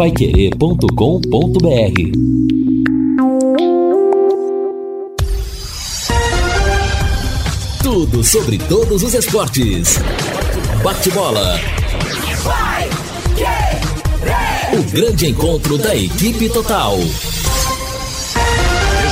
[0.00, 0.88] paiquerê.com.br
[7.82, 9.98] Tudo sobre todos os esportes.
[10.82, 11.60] Bate-bola.
[14.72, 16.96] O grande encontro da equipe total.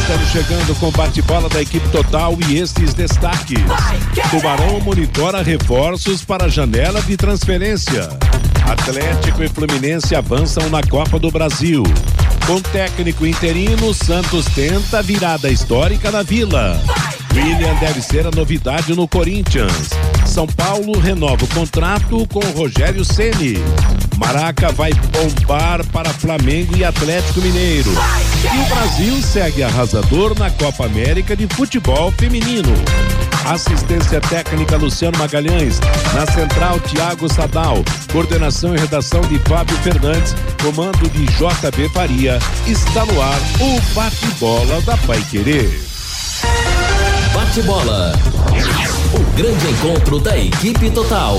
[0.00, 3.60] Estamos chegando com bate-bola da equipe total e estes destaques.
[4.30, 8.08] Tubarão monitora reforços para a janela de transferência.
[8.68, 11.82] Atlético e Fluminense avançam na Copa do Brasil.
[12.46, 16.78] Com técnico interino, Santos tenta virada histórica na Vila.
[17.34, 19.88] William deve ser a novidade no Corinthians.
[20.28, 23.56] São Paulo renova o contrato com Rogério Ceni.
[24.18, 27.90] Maraca vai bombar para Flamengo e Atlético Mineiro.
[28.44, 32.72] E o Brasil segue arrasador na Copa América de Futebol Feminino.
[33.46, 35.80] Assistência técnica Luciano Magalhães.
[36.14, 37.82] Na central, Tiago Sadal.
[38.12, 40.34] Coordenação e redação de Fábio Fernandes.
[40.62, 42.38] Comando de JB Faria.
[42.66, 45.80] Está no ar o bate-bola da Pai Querer.
[47.32, 48.12] Bate-bola.
[49.14, 51.38] O grande encontro da equipe total.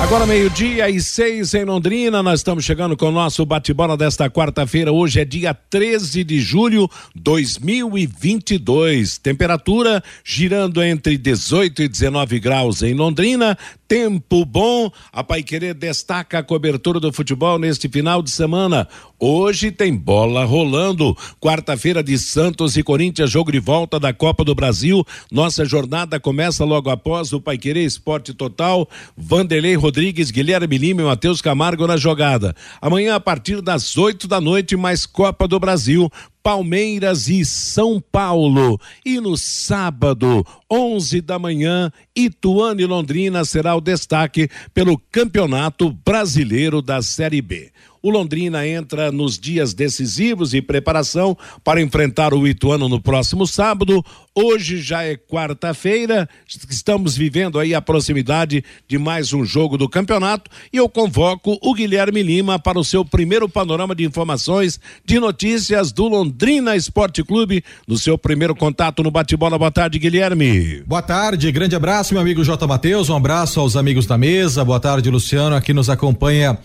[0.00, 4.92] Agora meio-dia e seis em Londrina, nós estamos chegando com o nosso bate-bola desta quarta-feira.
[4.92, 9.18] Hoje é dia 13 de julho de 2022.
[9.18, 13.56] Temperatura girando entre 18 e 19 graus em Londrina.
[13.86, 14.90] Tempo bom.
[15.12, 18.88] A Paiquerê destaca a cobertura do futebol neste final de semana.
[19.18, 21.16] Hoje tem bola rolando.
[21.40, 25.04] Quarta-feira de Santos e Corinthians, jogo de volta da Copa do Brasil.
[25.30, 28.88] Nossa jornada começa logo após o Paiquerê Esporte Total.
[29.16, 32.54] Vanderlei Rodrigues, Guilherme Lima e Matheus Camargo na jogada.
[32.80, 36.10] Amanhã, a partir das 8 da noite, mais Copa do Brasil.
[36.44, 38.78] Palmeiras e São Paulo.
[39.02, 46.82] E no sábado, 11 da manhã, Ituano e Londrina será o destaque pelo Campeonato Brasileiro
[46.82, 47.72] da Série B.
[48.04, 54.04] O Londrina entra nos dias decisivos e preparação para enfrentar o Ituano no próximo sábado.
[54.34, 56.28] Hoje já é quarta-feira,
[56.68, 61.72] estamos vivendo aí a proximidade de mais um jogo do campeonato e eu convoco o
[61.72, 67.64] Guilherme Lima para o seu primeiro panorama de informações, de notícias do Londrina Esporte Clube,
[67.88, 69.56] no seu primeiro contato no bate-bola.
[69.56, 70.82] Boa tarde, Guilherme.
[70.82, 72.66] Boa tarde, grande abraço, meu amigo J.
[72.66, 76.58] Matheus, um abraço aos amigos da mesa, boa tarde, Luciano, aqui nos acompanha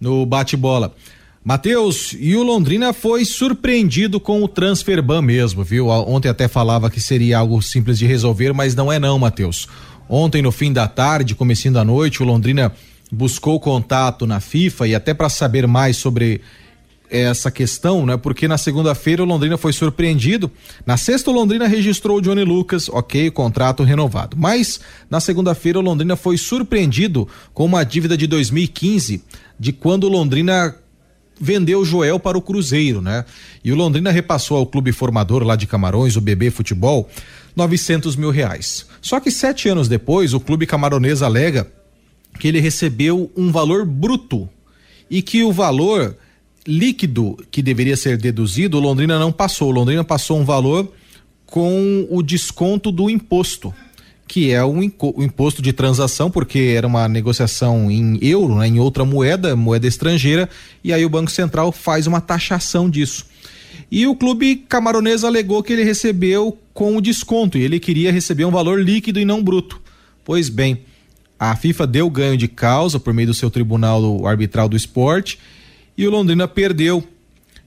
[0.00, 0.94] no bate-bola.
[1.44, 5.88] Matheus, e o Londrina foi surpreendido com o transfer ban mesmo, viu?
[5.88, 9.68] Ontem até falava que seria algo simples de resolver, mas não é não, Matheus.
[10.08, 12.72] Ontem no fim da tarde, comecinho da noite, o Londrina
[13.12, 16.40] buscou contato na FIFA e até para saber mais sobre
[17.10, 18.16] essa questão, né?
[18.16, 20.50] Porque na segunda-feira o Londrina foi surpreendido.
[20.86, 24.36] Na sexta o Londrina registrou o Johnny Lucas, ok, contrato renovado.
[24.36, 29.22] Mas na segunda-feira o Londrina foi surpreendido com uma dívida de 2015
[29.58, 30.74] de quando Londrina
[31.40, 33.24] vendeu o Joel para o Cruzeiro, né?
[33.64, 37.08] E o Londrina repassou ao clube formador lá de Camarões, o BB Futebol,
[37.56, 38.86] 900 mil reais.
[39.00, 41.70] Só que sete anos depois, o clube camaronês alega
[42.38, 44.48] que ele recebeu um valor bruto
[45.10, 46.16] e que o valor
[46.66, 49.70] líquido que deveria ser deduzido, Londrina não passou.
[49.70, 50.92] Londrina passou um valor
[51.46, 53.72] com o desconto do imposto
[54.26, 59.04] que é o, imposto de transação, porque era uma negociação em euro, né, em outra
[59.04, 60.48] moeda, moeda estrangeira,
[60.82, 63.26] e aí o Banco Central faz uma taxação disso.
[63.90, 68.44] E o clube camaronês alegou que ele recebeu com o desconto, e ele queria receber
[68.44, 69.80] um valor líquido e não bruto.
[70.24, 70.80] Pois bem,
[71.38, 75.38] a FIFA deu ganho de causa por meio do seu tribunal arbitral do esporte,
[75.96, 77.06] e o Londrina perdeu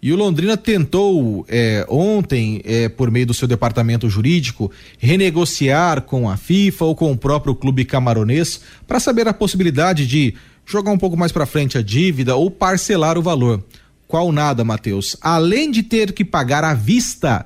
[0.01, 6.29] e o Londrina tentou é, ontem, é, por meio do seu departamento jurídico, renegociar com
[6.29, 10.97] a FIFA ou com o próprio clube camaronês para saber a possibilidade de jogar um
[10.97, 13.63] pouco mais para frente a dívida ou parcelar o valor.
[14.07, 15.17] Qual nada, Matheus?
[15.19, 17.45] Além de ter que pagar à vista,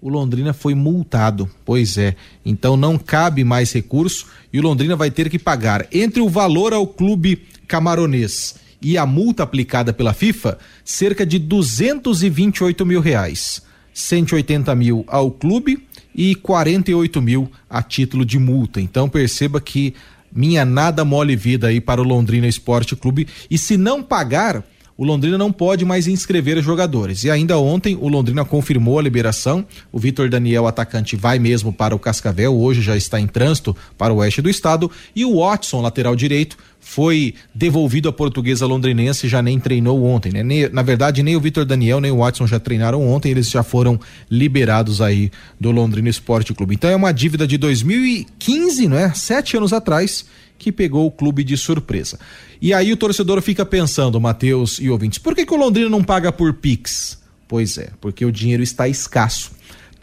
[0.00, 1.50] o Londrina foi multado.
[1.64, 2.14] Pois é.
[2.44, 6.74] Então não cabe mais recurso e o Londrina vai ter que pagar entre o valor
[6.74, 13.62] ao clube camaronês e a multa aplicada pela FIFA, cerca de 228 mil reais.
[13.92, 18.80] 180 mil ao clube e 48 mil a título de multa.
[18.80, 19.94] Então perceba que
[20.30, 24.62] minha nada mole vida aí para o Londrina Esporte Clube e se não pagar
[24.96, 27.24] o Londrina não pode mais inscrever jogadores.
[27.24, 29.64] E ainda ontem o Londrina confirmou a liberação.
[29.92, 34.12] O Vitor Daniel, atacante, vai mesmo para o Cascavel, hoje já está em trânsito para
[34.12, 34.90] o oeste do estado.
[35.14, 40.42] E o Watson, lateral direito, foi devolvido à portuguesa londrinense, já nem treinou ontem, né?
[40.42, 43.62] Nem, na verdade, nem o Vitor Daniel nem o Watson já treinaram ontem, eles já
[43.62, 43.98] foram
[44.30, 46.74] liberados aí do Londrina Esporte Clube.
[46.74, 49.12] Então é uma dívida de 2015, não é?
[49.12, 50.24] Sete anos atrás
[50.58, 52.18] que pegou o clube de surpresa.
[52.60, 56.02] E aí o torcedor fica pensando, Matheus e ouvintes, por que, que o Londrina não
[56.02, 57.18] paga por Pix?
[57.48, 59.52] Pois é, porque o dinheiro está escasso.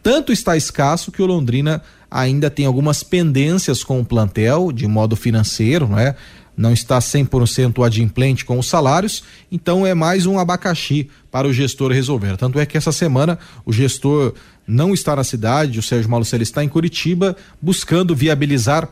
[0.02, 5.16] Tanto está escasso que o Londrina ainda tem algumas pendências com o plantel, de modo
[5.16, 6.16] financeiro, não é?
[6.56, 11.92] Não está 100% adimplente com os salários, então é mais um abacaxi para o gestor
[11.92, 12.38] resolver.
[12.38, 14.36] Tanto é que essa semana o gestor
[14.68, 18.88] não está na cidade, o Sérgio Malucelli está em Curitiba, buscando viabilizar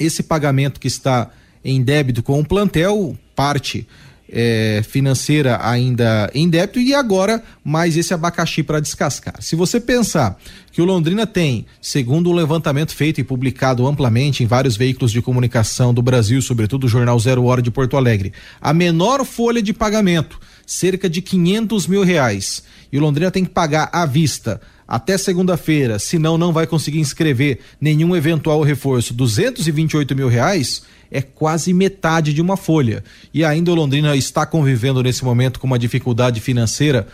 [0.00, 1.30] esse pagamento que está
[1.64, 3.86] em débito com o plantel, parte
[4.32, 9.34] é, financeira ainda em débito e agora mais esse abacaxi para descascar.
[9.40, 10.38] Se você pensar
[10.70, 15.10] que o Londrina tem, segundo o um levantamento feito e publicado amplamente em vários veículos
[15.10, 19.60] de comunicação do Brasil, sobretudo o jornal Zero Hora de Porto Alegre, a menor folha
[19.60, 22.62] de pagamento, cerca de 500 mil reais,
[22.92, 27.60] e o Londrina tem que pagar à vista até segunda-feira, senão não vai conseguir inscrever
[27.80, 30.82] nenhum eventual reforço, 228 mil reais
[31.12, 33.04] é quase metade de uma folha.
[33.32, 37.06] E ainda o Londrina está convivendo nesse momento com uma dificuldade financeira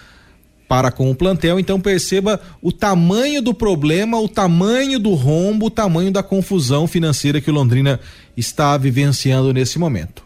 [0.66, 5.70] para com o plantel, então perceba o tamanho do problema, o tamanho do rombo, o
[5.70, 8.00] tamanho da confusão financeira que o Londrina
[8.36, 10.25] está vivenciando nesse momento.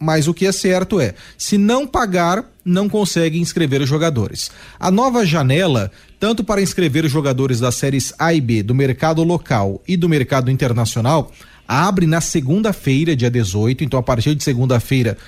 [0.00, 4.50] Mas o que é certo é, se não pagar, não consegue inscrever os jogadores.
[4.78, 9.22] A nova janela, tanto para inscrever os jogadores das séries A e B do mercado
[9.22, 11.30] local e do mercado internacional,
[11.68, 13.84] abre na segunda-feira, dia 18.
[13.84, 15.18] Então, a partir de segunda-feira,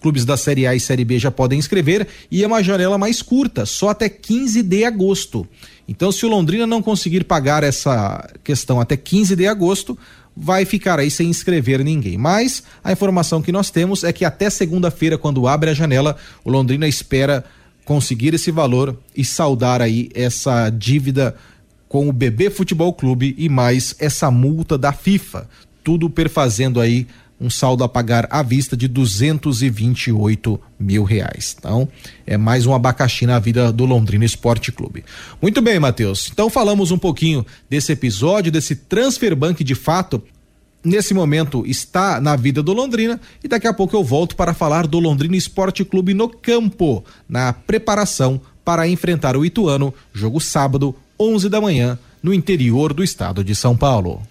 [0.00, 3.20] clubes da Série A e Série B já podem inscrever e é uma janela mais
[3.22, 5.46] curta, só até 15 de agosto.
[5.86, 9.98] Então, se o Londrina não conseguir pagar essa questão até 15 de agosto,
[10.40, 12.16] vai ficar aí sem inscrever ninguém.
[12.16, 16.50] Mas a informação que nós temos é que até segunda-feira, quando abre a janela, o
[16.50, 17.44] Londrina espera
[17.84, 21.36] conseguir esse valor e saldar aí essa dívida
[21.88, 25.48] com o BB Futebol Clube e mais essa multa da FIFA
[25.82, 27.06] tudo perfazendo aí
[27.40, 31.56] um saldo a pagar à vista de 228 mil reais.
[31.58, 31.88] Então,
[32.26, 35.04] é mais um abacaxi na vida do Londrina Esporte Clube.
[35.40, 36.28] Muito bem, Matheus.
[36.30, 40.22] Então, falamos um pouquinho desse episódio, desse transfer bank de fato.
[40.82, 44.86] Nesse momento está na vida do Londrina e daqui a pouco eu volto para falar
[44.86, 51.48] do Londrina Esporte Clube no campo, na preparação para enfrentar o Ituano, jogo sábado, 11
[51.50, 54.22] da manhã, no interior do estado de São Paulo.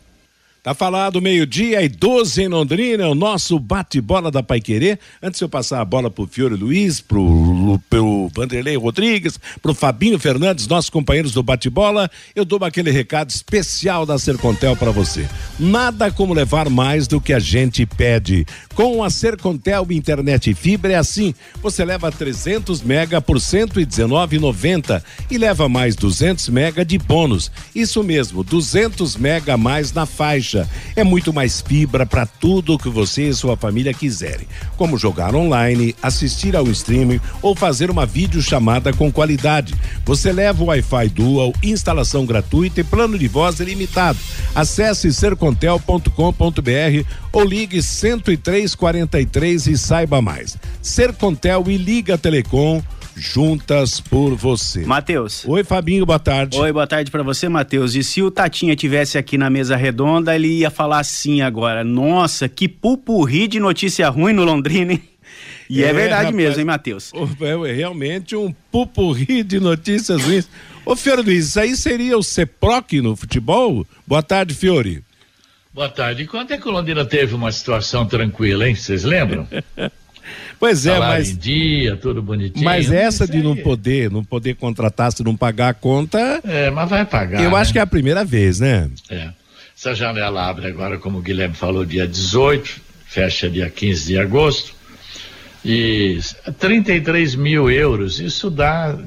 [0.62, 5.00] Tá falado meio-dia e 12 em Londrina, é o nosso bate-bola da Paiquerê.
[5.24, 10.20] Antes de eu passar a bola pro Fiore Luiz, pro, pro Vanderlei Rodrigues, pro Fabinho
[10.20, 15.30] Fernandes, nossos companheiros do bate-bola, eu dou aquele recado especial da Sercontel para você.
[15.58, 18.46] Nada como levar mais do que a gente pede.
[18.76, 25.02] Com a Sercontel Internet e Fibra é assim, você leva 300 mega por 119,90
[25.32, 27.50] e leva mais 200 mega de bônus.
[27.74, 30.49] Isso mesmo, 200 mega a mais na faixa
[30.96, 34.48] é muito mais fibra para tudo o que você e sua família quiserem,
[34.78, 39.74] como jogar online, assistir ao streaming ou fazer uma videochamada com qualidade.
[40.06, 44.20] Você leva o Wi-Fi Dual, instalação gratuita e plano de voz ilimitado.
[44.56, 50.58] Acesse sercontel.com.br ou ligue 10343 e saiba mais.
[50.82, 52.82] Sercontel e Liga Telecom
[53.16, 54.86] juntas por você.
[54.86, 55.46] Matheus.
[55.46, 56.58] Oi, Fabinho, boa tarde.
[56.58, 57.96] Oi, boa tarde para você, Matheus.
[57.96, 62.48] E se o Tatinha tivesse aqui na mesa redonda, ele ia falar assim agora: "Nossa,
[62.48, 65.04] que pupurri de notícia ruim no Londrina, hein?"
[65.70, 67.12] E é, é verdade rapaz, mesmo, hein, Matheus?
[67.42, 70.50] É realmente um pupurri de notícias ruins.
[70.84, 73.86] Ô, Fiore Luiz, isso aí seria o CEPROC no futebol?
[74.08, 75.04] Boa tarde, Fiore.
[75.72, 76.26] Boa tarde.
[76.26, 78.74] Quando é que o Londrina teve uma situação tranquila, hein?
[78.74, 79.48] Vocês lembram?
[80.60, 81.30] Pois é, Salário mas.
[81.30, 82.66] Em dia, tudo bonitinho.
[82.66, 86.42] Mas essa de não poder, não poder contratar se não pagar a conta.
[86.44, 87.42] É, mas vai pagar.
[87.42, 87.58] Eu né?
[87.58, 88.90] acho que é a primeira vez, né?
[89.10, 89.30] É.
[89.76, 94.74] Essa janela abre agora, como o Guilherme falou, dia 18, fecha dia 15 de agosto.
[95.64, 96.20] E
[96.60, 98.98] 33 mil euros, isso dá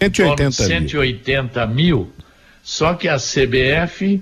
[0.00, 1.74] 180, 180 mil.
[1.76, 2.12] mil.
[2.62, 4.20] Só que a CBF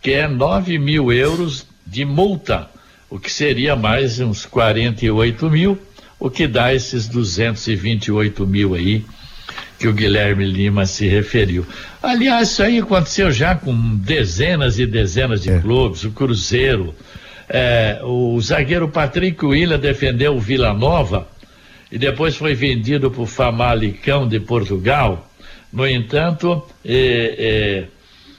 [0.00, 2.70] quer 9 mil euros de multa,
[3.10, 5.78] o que seria mais uns 48 mil
[6.22, 9.04] o que dá esses 228 mil aí
[9.76, 11.66] que o Guilherme Lima se referiu.
[12.00, 15.58] Aliás, isso aí aconteceu já com dezenas e dezenas de é.
[15.58, 16.94] clubes, o Cruzeiro,
[17.48, 21.26] é, o zagueiro Patrick Willa defendeu o Vila Nova
[21.90, 25.28] e depois foi vendido para o Famalicão de Portugal.
[25.72, 27.86] No entanto, é,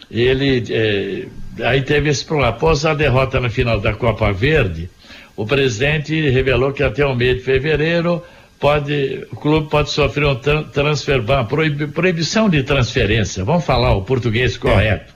[0.09, 1.27] ele
[1.61, 2.51] aí teve esse problema.
[2.51, 4.89] Após a derrota na final da Copa Verde,
[5.35, 8.23] o presidente revelou que até o mês de fevereiro
[8.59, 13.43] pode, o clube pode sofrer um transfer ban, proib, proibição de transferência.
[13.43, 15.13] Vamos falar o português correto.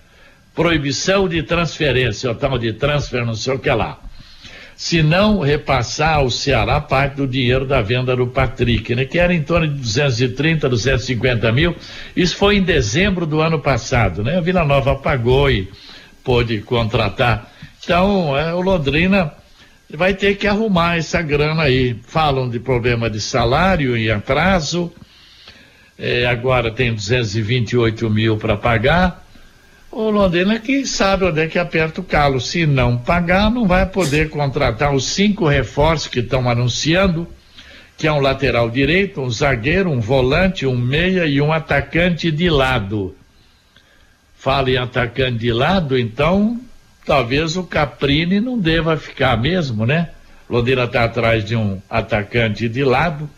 [0.56, 4.00] Proibição de transferência, o tal de transfer, não sei o que lá.
[4.78, 9.06] se não repassar ao Ceará parte do dinheiro da venda do Patrick, né?
[9.06, 11.76] Que era em torno de 230, 250 mil.
[12.16, 14.38] Isso foi em dezembro do ano passado, né?
[14.38, 15.68] A Vila Nova pagou e
[16.24, 17.52] pôde contratar.
[17.84, 19.34] Então, é, o Londrina
[19.90, 22.00] vai ter que arrumar essa grana aí.
[22.08, 24.92] Falam de problema de salário e atraso.
[25.98, 29.28] É, agora tem 228 mil para pagar
[29.92, 32.40] o Londrina que sabe onde é que aperta o calo.
[32.40, 37.28] Se não pagar, não vai poder contratar os cinco reforços que estão anunciando,
[37.98, 42.50] que é um lateral direito, um zagueiro, um volante, um meia e um atacante de
[42.50, 43.16] lado.
[44.36, 46.62] Fala em atacante de lado, então
[47.08, 50.10] talvez o Caprini não deva ficar mesmo, né?
[50.50, 53.30] Londrina está atrás de um atacante de lado.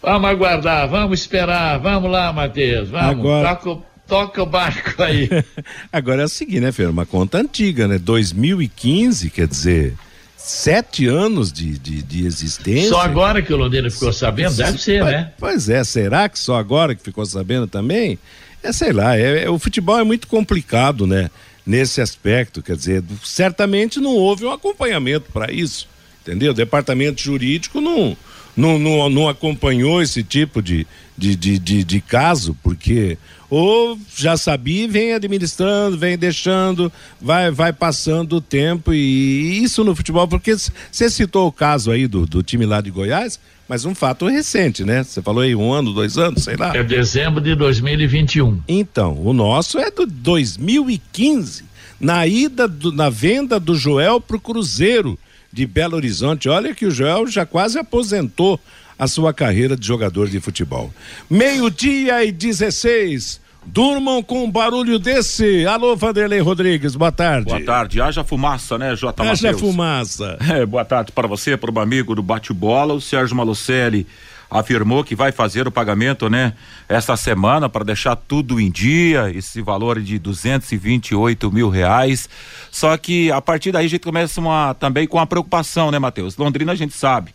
[0.00, 3.20] Vamos aguardar, vamos esperar, vamos lá, Matheus, vamos.
[3.20, 3.56] Agora...
[3.56, 5.30] Toca toca o barco aí.
[5.90, 6.90] Agora é o seguinte, né, Fer?
[6.90, 7.98] Uma conta antiga, né?
[7.98, 9.94] 2015, quer dizer,
[10.36, 12.90] sete anos de, de, de existência.
[12.90, 14.54] Só agora que o Londrina ficou sabendo?
[14.54, 15.32] Deve ser, né?
[15.38, 18.18] Pois é, será que só agora que ficou sabendo também?
[18.62, 21.30] É, sei lá, é, é, o futebol é muito complicado, né?
[21.66, 25.88] Nesse aspecto, quer dizer, certamente não houve um acompanhamento para isso,
[26.22, 26.52] entendeu?
[26.52, 28.16] O departamento jurídico não,
[28.54, 33.16] não, não, não acompanhou esse tipo de, de, de, de, de caso, porque
[33.50, 39.84] ou já sabia e vem administrando, vem deixando, vai, vai passando o tempo e isso
[39.84, 40.56] no futebol, porque
[40.90, 44.84] você citou o caso aí do, do time lá de Goiás, mas um fato recente,
[44.84, 45.02] né?
[45.02, 46.76] Você falou aí um ano, dois anos, sei lá.
[46.76, 48.62] É dezembro de 2021.
[48.68, 51.64] Então, o nosso é do 2015,
[51.98, 55.18] na ida, do, na venda do Joel pro Cruzeiro
[55.52, 56.48] de Belo Horizonte.
[56.48, 58.60] Olha que o Joel já quase aposentou
[58.98, 60.92] a sua carreira de jogador de futebol.
[61.28, 63.42] Meio-dia e 16.
[63.66, 65.66] Durmam com um barulho desse.
[65.66, 67.46] Alô, Vanderlei Rodrigues, boa tarde.
[67.46, 68.00] Boa tarde.
[68.00, 69.22] Haja fumaça, né, J.
[69.22, 69.60] Haja Mateus?
[69.60, 70.38] fumaça.
[70.54, 72.92] É, boa tarde para você, para o amigo do bate-bola.
[72.92, 74.06] O Sérgio Malucelli
[74.50, 76.52] afirmou que vai fazer o pagamento, né,
[76.88, 82.28] esta semana para deixar tudo em dia, esse valor de 228 mil reais.
[82.70, 86.36] Só que a partir daí a gente começa uma, também com a preocupação, né, Matheus?
[86.36, 87.34] Londrina a gente sabe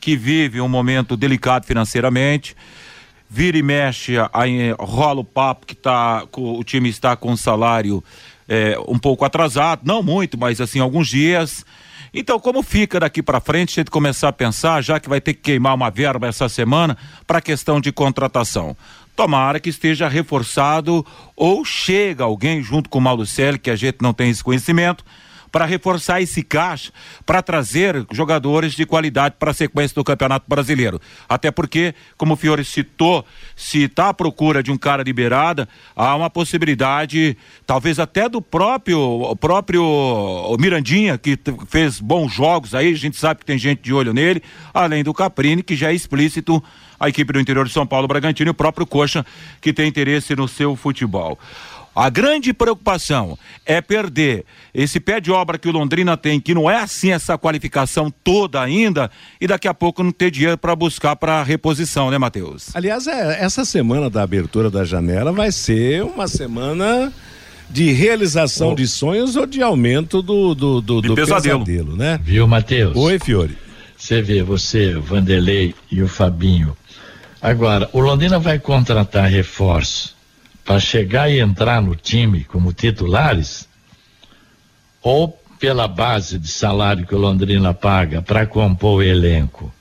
[0.00, 2.56] que vive um momento delicado financeiramente.
[3.28, 8.02] Vira e mexe, aí rola o papo que tá, o time está com salário
[8.48, 11.64] é, um pouco atrasado, não muito, mas assim, alguns dias.
[12.12, 15.34] Então, como fica daqui para frente, a gente começar a pensar, já que vai ter
[15.34, 18.76] que queimar uma verba essa semana para a questão de contratação.
[19.14, 24.12] Tomara que esteja reforçado ou chega alguém junto com o Célio, que a gente não
[24.12, 25.04] tem esse conhecimento,
[25.50, 26.92] para reforçar esse caixa,
[27.26, 31.00] para trazer jogadores de qualidade para a sequência do Campeonato Brasileiro.
[31.28, 33.24] Até porque, como o Fiore citou,
[33.56, 39.36] se está à procura de um cara liberada, há uma possibilidade, talvez até do próprio
[39.36, 41.38] próprio Mirandinha, que
[41.68, 44.42] fez bons jogos aí, a gente sabe que tem gente de olho nele,
[44.72, 46.62] além do Caprini, que já é explícito
[47.00, 49.24] a equipe do interior de São Paulo, Bragantino e o próprio Coxa,
[49.60, 51.38] que tem interesse no seu futebol.
[51.94, 56.70] A grande preocupação é perder esse pé de obra que o Londrina tem, que não
[56.70, 61.16] é assim essa qualificação toda ainda, e daqui a pouco não ter dinheiro para buscar
[61.16, 62.74] para reposição, né, Matheus?
[62.74, 67.12] Aliás, é, essa semana da abertura da janela vai ser uma semana
[67.68, 68.74] de realização oh.
[68.74, 71.64] de sonhos ou de aumento do, do, do, do pesadelo.
[71.64, 72.20] pesadelo, né?
[72.22, 72.96] Viu, Matheus?
[72.96, 73.56] Oi, Fiore.
[73.96, 76.76] Você vê, você, o Vanderlei e o Fabinho.
[77.42, 80.19] Agora, o Londrina vai contratar reforço
[80.70, 83.68] para chegar e entrar no time como titulares,
[85.02, 89.74] ou pela base de salário que o Londrina paga para compor o elenco.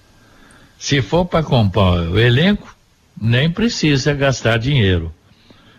[0.80, 2.76] Se for para compor o elenco,
[3.22, 5.14] nem precisa gastar dinheiro.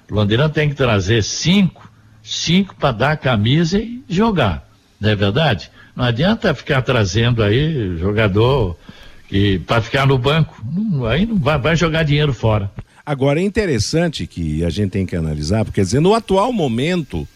[0.08, 1.90] Londrina tem que trazer cinco,
[2.22, 4.64] cinco para dar a camisa e jogar,
[5.00, 5.72] não é verdade?
[5.96, 8.78] Não adianta ficar trazendo aí jogador
[9.66, 12.70] para ficar no banco, não, aí não vai, vai jogar dinheiro fora.
[13.10, 17.26] Agora é interessante que a gente tem que analisar, porque quer dizer, no atual momento,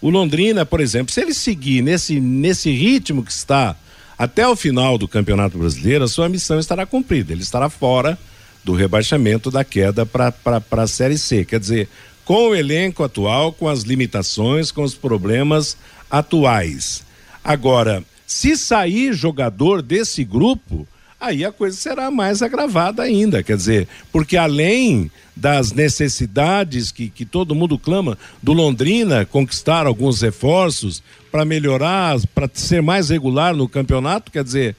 [0.00, 3.76] o Londrina, por exemplo, se ele seguir nesse, nesse ritmo que está
[4.16, 7.34] até o final do Campeonato Brasileiro, a sua missão estará cumprida.
[7.34, 8.18] Ele estará fora
[8.64, 10.32] do rebaixamento da queda para
[10.70, 11.44] a Série C.
[11.44, 11.90] Quer dizer,
[12.24, 15.76] com o elenco atual, com as limitações, com os problemas
[16.10, 17.04] atuais.
[17.44, 20.88] Agora, se sair jogador desse grupo,
[21.20, 23.42] aí a coisa será mais agravada ainda.
[23.42, 30.20] Quer dizer, porque além das necessidades que, que todo mundo clama do Londrina conquistar alguns
[30.20, 34.74] reforços para melhorar, para ser mais regular no campeonato, quer dizer,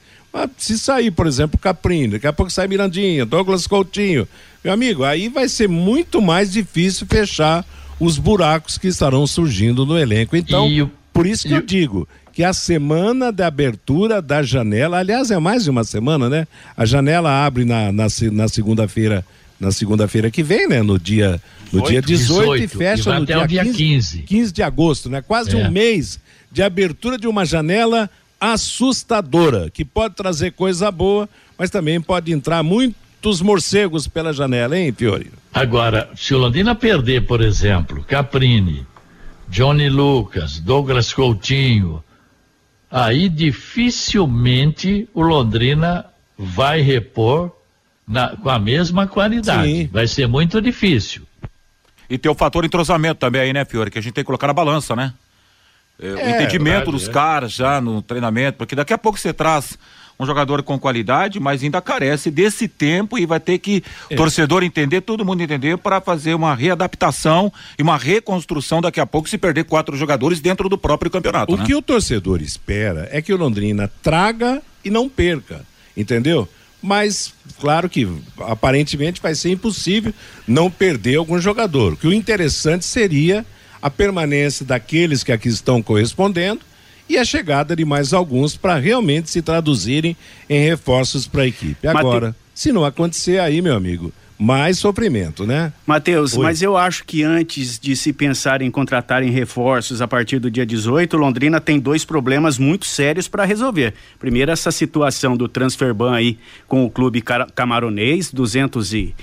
[0.56, 4.28] se sair, por exemplo, Caprini, daqui a pouco sai Mirandinha, Douglas Coutinho,
[4.62, 7.64] meu amigo, aí vai ser muito mais difícil fechar
[7.98, 10.36] os buracos que estarão surgindo no elenco.
[10.36, 12.08] Então, por isso que eu digo,
[12.40, 16.48] que a semana de abertura da janela, aliás, é mais de uma semana, né?
[16.74, 19.22] A janela abre na, na, na segunda-feira,
[19.60, 20.82] na segunda-feira que vem, né?
[20.82, 21.38] No dia,
[21.70, 24.22] no dia 18, 18 e fecha e no dia, dia 15, 15.
[24.22, 25.20] 15 de agosto, né?
[25.20, 25.58] Quase é.
[25.58, 26.18] um mês
[26.50, 28.08] de abertura de uma janela
[28.40, 31.28] assustadora, que pode trazer coisa boa,
[31.58, 35.30] mas também pode entrar muitos morcegos pela janela, hein, Fiore?
[35.52, 38.86] Agora, se o Londrina perder, por exemplo, Caprini,
[39.46, 42.02] Johnny Lucas, Douglas Coutinho,
[42.90, 46.06] aí dificilmente o Londrina
[46.36, 47.52] vai repor
[48.06, 49.68] na, com a mesma qualidade.
[49.68, 49.88] Sim.
[49.92, 51.22] Vai ser muito difícil.
[52.08, 53.90] E tem o fator entrosamento também aí, né, Fiore?
[53.90, 55.12] Que a gente tem que colocar na balança, né?
[56.02, 57.12] É, é, o entendimento verdade, dos é.
[57.12, 59.78] caras já no treinamento, porque daqui a pouco você traz
[60.20, 64.14] um jogador com qualidade, mas ainda carece desse tempo e vai ter que é.
[64.14, 69.30] torcedor entender, todo mundo entender para fazer uma readaptação e uma reconstrução daqui a pouco
[69.30, 71.54] se perder quatro jogadores dentro do próprio campeonato.
[71.54, 71.64] O né?
[71.64, 75.62] que o torcedor espera é que o Londrina traga e não perca,
[75.96, 76.46] entendeu?
[76.82, 78.06] Mas claro que
[78.40, 80.12] aparentemente vai ser impossível
[80.46, 81.96] não perder algum jogador.
[81.96, 83.44] Que o interessante seria
[83.80, 86.60] a permanência daqueles que aqui estão correspondendo
[87.10, 90.16] e a chegada de mais alguns para realmente se traduzirem
[90.48, 91.88] em reforços para a equipe.
[91.88, 92.38] Agora, Mate...
[92.54, 95.70] se não acontecer aí, meu amigo, mais sofrimento, né?
[95.84, 100.38] Matheus, mas eu acho que antes de se pensar em contratar em reforços a partir
[100.38, 103.92] do dia 18, Londrina tem dois problemas muito sérios para resolver.
[104.18, 107.22] Primeiro, essa situação do transfer ban aí com o clube
[107.54, 109.14] camaronês, 200 e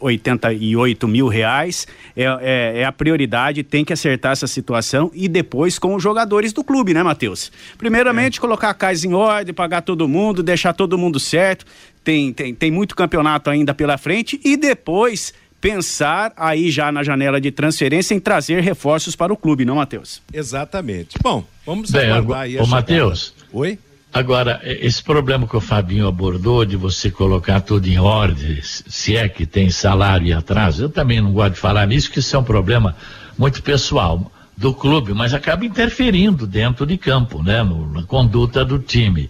[0.00, 5.78] 88 mil reais é, é, é, a prioridade, tem que acertar essa situação e depois
[5.78, 7.52] com os jogadores do clube, né, Matheus?
[7.78, 8.40] Primeiramente, é.
[8.40, 11.64] colocar a casa em ordem, pagar todo mundo, deixar todo mundo certo.
[12.02, 17.40] Tem, tem, tem muito campeonato ainda pela frente e depois pensar aí já na janela
[17.40, 20.22] de transferência em trazer reforços para o clube, não, Matheus?
[20.32, 21.18] Exatamente.
[21.22, 23.34] Bom, vamos Bem, aguardar aí a Ô, Matheus.
[23.52, 23.78] Oi?
[24.16, 29.28] Agora, esse problema que o Fabinho abordou de você colocar tudo em ordem, se é
[29.28, 32.38] que tem salário e atraso, eu também não gosto de falar nisso, que isso é
[32.38, 32.96] um problema
[33.36, 38.78] muito pessoal do clube, mas acaba interferindo dentro de campo, né, no, na conduta do
[38.78, 39.28] time.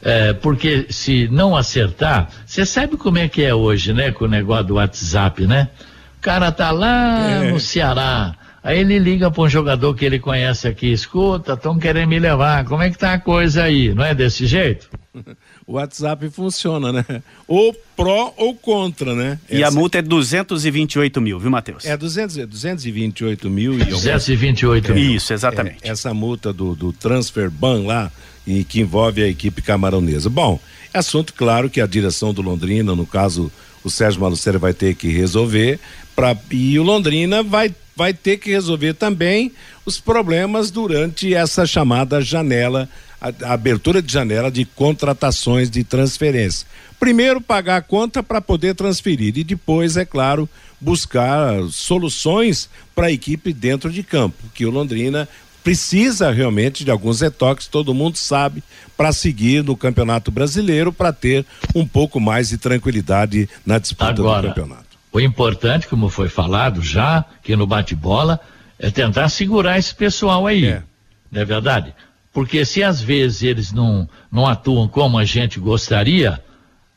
[0.00, 4.28] É, porque se não acertar, você sabe como é que é hoje, né, com o
[4.28, 5.68] negócio do WhatsApp, né?
[6.16, 7.50] O cara tá lá é.
[7.50, 12.08] no Ceará, Aí ele liga para um jogador que ele conhece aqui, escuta, estão querendo
[12.08, 13.92] me levar, como é que tá a coisa aí?
[13.94, 14.88] Não é desse jeito?
[15.66, 17.06] O WhatsApp funciona, né?
[17.48, 19.38] Ou pró ou contra, né?
[19.48, 19.68] E Essa...
[19.68, 21.86] a multa é 228 mil, viu, Matheus?
[21.86, 25.14] É 200, 228 mil e 228 mil.
[25.14, 25.78] Isso, exatamente.
[25.82, 28.12] É, essa multa do, do transfer ban lá,
[28.46, 30.28] e que envolve a equipe camaronesa.
[30.28, 30.60] Bom,
[30.92, 33.50] é assunto claro que a direção do Londrina, no caso
[33.82, 35.78] o Sérgio Maluceira vai ter que resolver,
[36.14, 39.52] pra, e o Londrina vai vai ter que resolver também
[39.84, 42.88] os problemas durante essa chamada janela,
[43.20, 46.66] a, a abertura de janela de contratações de transferência.
[46.98, 50.48] Primeiro pagar a conta para poder transferir e depois, é claro,
[50.80, 55.28] buscar soluções para a equipe dentro de campo, que o Londrina
[55.64, 58.62] precisa realmente de alguns retoques, todo mundo sabe,
[58.98, 64.42] para seguir no Campeonato Brasileiro, para ter um pouco mais de tranquilidade na disputa Agora,
[64.42, 64.83] do campeonato.
[65.14, 68.40] O importante, como foi falado já, que no bate-bola,
[68.80, 70.66] é tentar segurar esse pessoal aí.
[70.66, 70.82] É.
[71.30, 71.94] Não é verdade?
[72.32, 76.42] Porque se às vezes eles não, não atuam como a gente gostaria,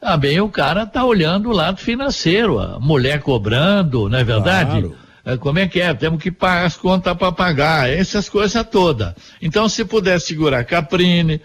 [0.01, 4.81] também o cara tá olhando o lado financeiro, a mulher cobrando, não é verdade?
[4.81, 4.95] Claro.
[5.23, 5.93] É, como é que é?
[5.93, 9.13] Temos que pagar as contas para pagar, essas coisas todas.
[9.39, 11.39] Então, se puder segurar Caprini,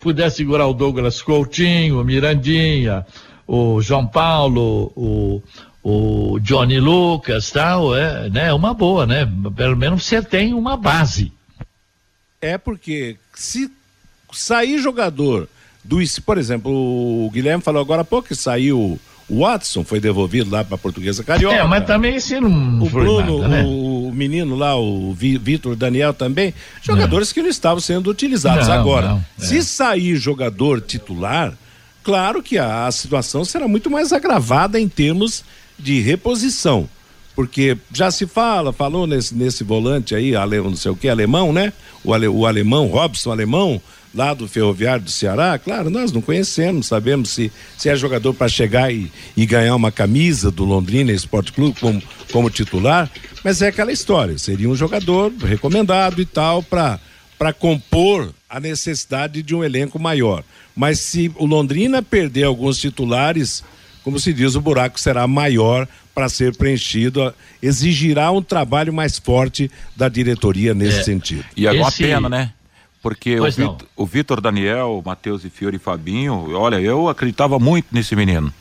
[0.00, 3.04] puder segurar o Douglas Coutinho, o Mirandinha,
[3.46, 5.42] o João Paulo, o,
[5.84, 9.30] o Johnny Lucas tal, é né, uma boa, né?
[9.54, 11.30] Pelo menos você tem uma base.
[12.40, 13.70] É porque se
[14.32, 15.46] sair jogador
[15.84, 20.50] do por exemplo, o Guilherme falou agora há pouco que saiu o Watson, foi devolvido
[20.50, 21.54] lá para a Portuguesa Carioca.
[21.54, 23.64] É, mas também esse não O Bruno, nada, né?
[23.66, 27.34] o, menino lá, o Vitor Daniel também, jogadores não.
[27.34, 29.08] que não estavam sendo utilizados não, agora.
[29.08, 29.44] Não, é.
[29.44, 31.52] Se sair jogador titular,
[32.02, 35.44] claro que a, a situação será muito mais agravada em termos
[35.78, 36.88] de reposição.
[37.34, 41.52] Porque já se fala, falou nesse, nesse volante aí, ale, não sei o que, alemão,
[41.52, 41.72] né?
[42.04, 43.82] O, ale, o alemão, Robson Alemão,
[44.14, 48.48] lá do Ferroviário do Ceará, claro, nós não conhecemos, sabemos se, se é jogador para
[48.48, 53.10] chegar e, e ganhar uma camisa do Londrina Esporte Clube como, como titular,
[53.42, 57.00] mas é aquela história, seria um jogador recomendado e tal para
[57.58, 60.44] compor a necessidade de um elenco maior.
[60.76, 63.64] Mas se o Londrina perder alguns titulares,
[64.04, 69.70] como se diz, o buraco será maior para ser preenchido, exigirá um trabalho mais forte
[69.96, 71.02] da diretoria nesse é.
[71.02, 71.44] sentido.
[71.56, 72.04] E agora Esse...
[72.04, 72.52] pena, né?
[73.02, 77.58] Porque o, Vit, o Vitor Daniel, o Matheus e Fiore e Fabinho, olha, eu acreditava
[77.58, 78.52] muito nesse menino.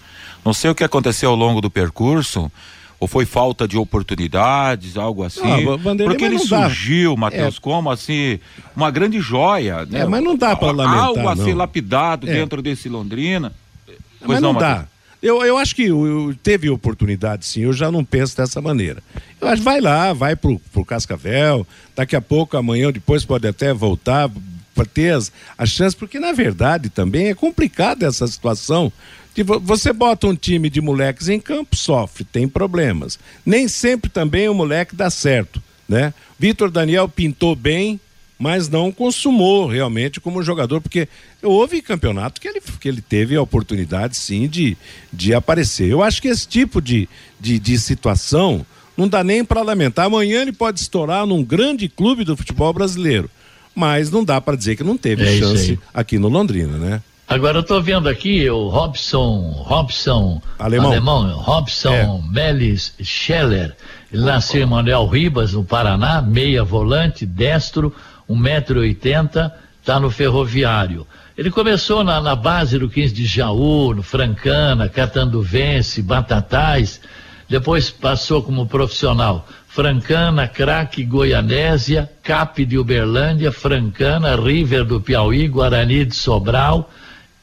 [0.43, 2.51] Não sei o que aconteceu ao longo do percurso,
[2.99, 5.65] ou foi falta de oportunidades, algo assim.
[5.65, 7.59] Não, porque ele surgiu, Matheus, é.
[7.61, 8.39] como assim,
[8.75, 9.85] uma grande joia.
[9.85, 10.01] Né?
[10.01, 11.05] É, mas não dá para lamentar.
[11.05, 12.33] Algo a ser lapidado é.
[12.33, 13.53] dentro desse Londrina.
[13.85, 14.87] Pois mas não, não dá.
[15.23, 17.61] Eu, eu acho que eu, teve oportunidade, sim.
[17.61, 19.01] Eu já não penso dessa maneira.
[19.39, 21.65] Eu acho vai lá, vai pro, pro Cascavel.
[21.95, 24.29] Daqui a pouco, amanhã, depois pode até voltar
[24.75, 28.91] para ter as, as chances, porque na verdade também é complicada essa situação.
[29.33, 33.17] De você bota um time de moleques em campo, sofre, tem problemas.
[33.45, 36.13] Nem sempre também o moleque dá certo, né?
[36.37, 37.97] Vitor Daniel pintou bem,
[38.43, 41.07] mas não consumou realmente como jogador, porque
[41.41, 44.75] houve campeonato que ele, que ele teve a oportunidade sim de,
[45.13, 45.87] de aparecer.
[45.89, 47.07] Eu acho que esse tipo de,
[47.39, 48.65] de, de situação
[48.97, 50.07] não dá nem para lamentar.
[50.07, 53.29] Amanhã ele pode estourar num grande clube do futebol brasileiro,
[53.73, 57.01] mas não dá para dizer que não teve é chance aqui no Londrina, né?
[57.25, 62.29] Agora eu estou vendo aqui o Robson, Robson alemão, alemão Robson é.
[62.29, 63.73] Melis Scheller.
[64.11, 67.95] Ele nasceu em Manuel Ribas, no Paraná, meia volante, destro,
[68.35, 71.05] 1,80m, está no ferroviário.
[71.37, 77.01] Ele começou na, na, base do 15 de Jaú, no Francana, Catanduvense, Batatais,
[77.49, 79.47] depois passou como profissional.
[79.67, 86.91] Francana, Craque, Goianésia, Cap de Uberlândia, Francana, River do Piauí, Guarani de Sobral,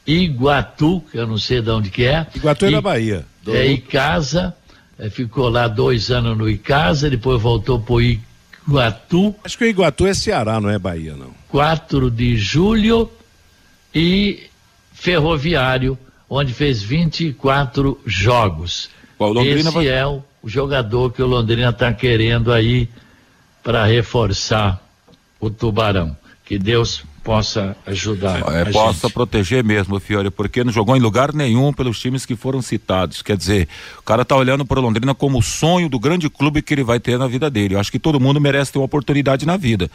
[0.07, 2.25] Iguatu, que eu não sei de onde que é.
[2.33, 3.25] Iguatu é da Bahia.
[3.43, 3.53] Do...
[3.53, 4.55] É Icasa,
[4.97, 8.01] é, ficou lá dois anos no Icasa, depois voltou para o
[8.71, 9.35] Iguatu.
[9.43, 11.31] Acho que o Iguatu é Ceará, não é Bahia, não.
[11.49, 13.11] 4 de julho
[13.93, 14.47] e
[14.93, 15.97] Ferroviário,
[16.29, 18.89] onde fez 24 jogos.
[19.19, 19.87] O Esse vai...
[19.87, 22.89] é o jogador que o Londrina está querendo aí
[23.61, 24.81] para reforçar
[25.39, 26.15] o Tubarão.
[26.45, 28.39] Que Deus possa ajudar.
[28.53, 29.13] É, possa gente.
[29.13, 33.21] proteger mesmo, Fiore, porque não jogou em lugar nenhum pelos times que foram citados.
[33.21, 33.67] Quer dizer,
[33.99, 36.99] o cara tá olhando para Londrina como o sonho do grande clube que ele vai
[36.99, 37.75] ter na vida dele.
[37.75, 39.89] Eu acho que todo mundo merece ter uma oportunidade na vida.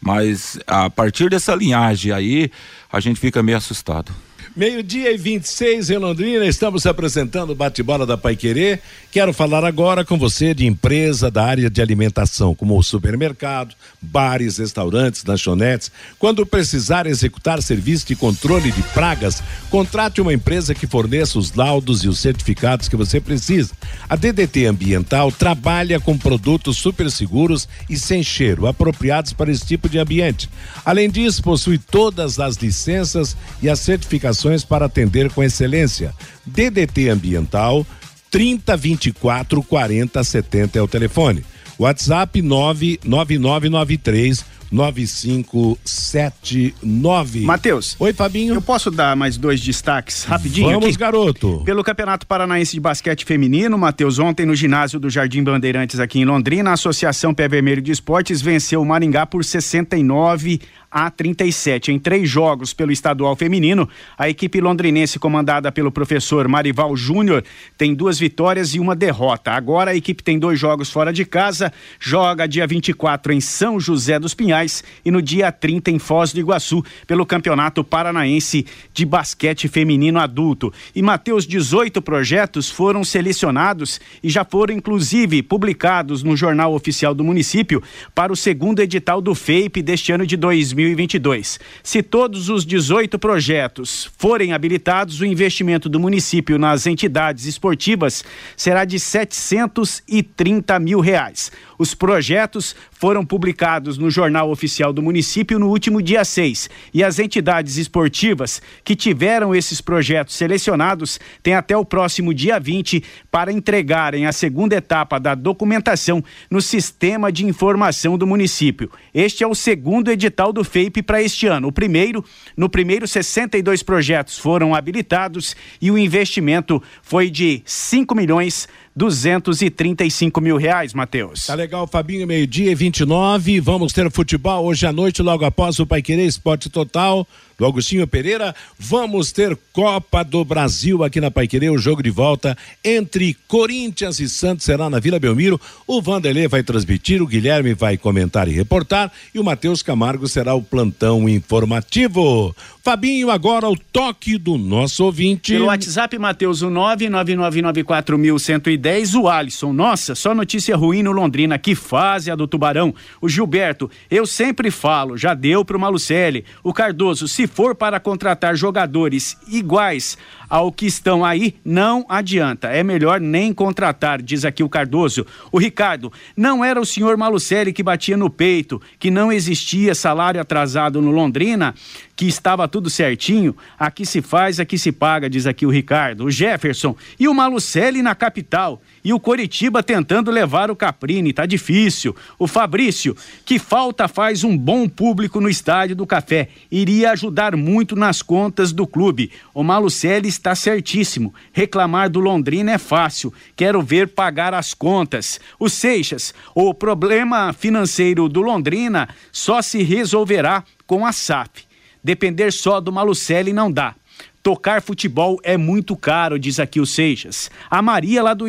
[0.00, 2.50] Mas a partir dessa linhagem aí,
[2.92, 4.12] a gente fica meio assustado.
[4.54, 8.82] Meio-dia e 26 em Londrina, estamos apresentando o bate-bola da Pai Querer.
[9.10, 14.58] Quero falar agora com você de empresa da área de alimentação, como o supermercado, bares,
[14.58, 15.90] restaurantes, lanchonetes.
[16.18, 22.04] Quando precisar executar serviço de controle de pragas, contrate uma empresa que forneça os laudos
[22.04, 23.72] e os certificados que você precisa.
[24.06, 29.88] A DDT Ambiental trabalha com produtos super seguros e sem cheiro, apropriados para esse tipo
[29.88, 30.50] de ambiente.
[30.84, 36.14] Além disso, possui todas as licenças e as certificações para atender com excelência.
[36.46, 37.86] DDT Ambiental
[38.30, 41.44] 30 24 40 70 é o telefone.
[41.78, 47.40] WhatsApp 99993 9579.
[47.40, 47.94] Matheus.
[48.00, 48.54] Oi, Fabinho.
[48.54, 50.96] Eu posso dar mais dois destaques rapidinho Vamos, aqui?
[50.96, 51.60] garoto.
[51.64, 56.24] Pelo Campeonato Paranaense de Basquete Feminino, Matheus, ontem no ginásio do Jardim Bandeirantes aqui em
[56.24, 60.58] Londrina, a Associação Pé Vermelho de Esportes venceu o Maringá por 69
[60.92, 61.90] a 37.
[61.90, 67.42] Em três jogos pelo estadual feminino, a equipe londrinense comandada pelo professor Marival Júnior
[67.78, 69.52] tem duas vitórias e uma derrota.
[69.52, 74.18] Agora a equipe tem dois jogos fora de casa, joga dia 24 em São José
[74.18, 79.68] dos Pinhais e no dia 30 em Foz do Iguaçu pelo Campeonato Paranaense de Basquete
[79.68, 80.72] Feminino Adulto.
[80.94, 87.24] E Mateus, 18 projetos foram selecionados e já foram inclusive publicados no Jornal Oficial do
[87.24, 87.82] Município
[88.14, 91.60] para o segundo edital do FEIP deste ano de 2020 2022.
[91.82, 98.24] Se todos os 18 projetos forem habilitados, o investimento do município nas entidades esportivas
[98.56, 101.52] será de 730 mil reais.
[101.78, 107.18] Os projetos foram publicados no Jornal Oficial do Município no último dia 6 e as
[107.18, 114.24] entidades esportivas que tiveram esses projetos selecionados têm até o próximo dia 20 para entregarem
[114.24, 118.88] a segunda etapa da documentação no Sistema de Informação do Município.
[119.12, 121.66] Este é o segundo edital do FEIP para este ano.
[121.66, 122.24] O primeiro,
[122.56, 130.56] no primeiro 62 projetos foram habilitados e o investimento foi de 5 milhões 235 mil
[130.56, 131.46] reais, Matheus.
[131.46, 133.60] Tá legal, Fabinho, meio-dia e 29.
[133.60, 137.26] Vamos ter futebol hoje à noite, logo após o Pai Querer Esporte Total
[137.58, 138.54] do Agostinho Pereira.
[138.78, 144.28] Vamos ter Copa do Brasil aqui na Paiquerê, o jogo de volta entre Corinthians e
[144.28, 145.60] Santos será na Vila Belmiro.
[145.86, 150.54] O Vanderlei vai transmitir, o Guilherme vai comentar e reportar e o Matheus Camargo será
[150.54, 152.54] o plantão informativo.
[152.84, 155.52] Fabinho, agora o toque do nosso ouvinte.
[155.52, 159.72] Pelo WhatsApp, Matheus, o 99994110, o Alisson.
[159.72, 161.56] Nossa, só notícia ruim no Londrina.
[161.60, 162.92] Que fase a do Tubarão.
[163.20, 166.44] O Gilberto, eu sempre falo, já deu pro Malucelli.
[166.64, 170.16] O Cardoso, se for para contratar jogadores iguais
[170.48, 172.68] ao que estão aí, não adianta.
[172.68, 175.26] É melhor nem contratar, diz aqui o Cardoso.
[175.50, 180.40] O Ricardo, não era o senhor Malucelli que batia no peito, que não existia salário
[180.40, 181.74] atrasado no Londrina,
[182.14, 183.56] que estava tudo certinho.
[183.78, 186.24] Aqui se faz, aqui se paga, diz aqui o Ricardo.
[186.24, 188.80] O Jefferson e o Malucelli na capital.
[189.04, 192.14] E o Coritiba tentando levar o Caprini, tá difícil.
[192.38, 196.48] O Fabrício, que falta faz um bom público no estádio do Café.
[196.70, 199.32] Iria ajudar muito nas contas do clube.
[199.54, 201.34] O Malucelli está certíssimo.
[201.52, 203.32] Reclamar do Londrina é fácil.
[203.56, 205.40] Quero ver pagar as contas.
[205.58, 211.71] O Seixas, o problema financeiro do Londrina só se resolverá com a SAF.
[212.02, 213.94] Depender só do Malucelli não dá.
[214.42, 217.48] Tocar futebol é muito caro, diz aqui o Seixas.
[217.70, 218.46] A Maria lá do,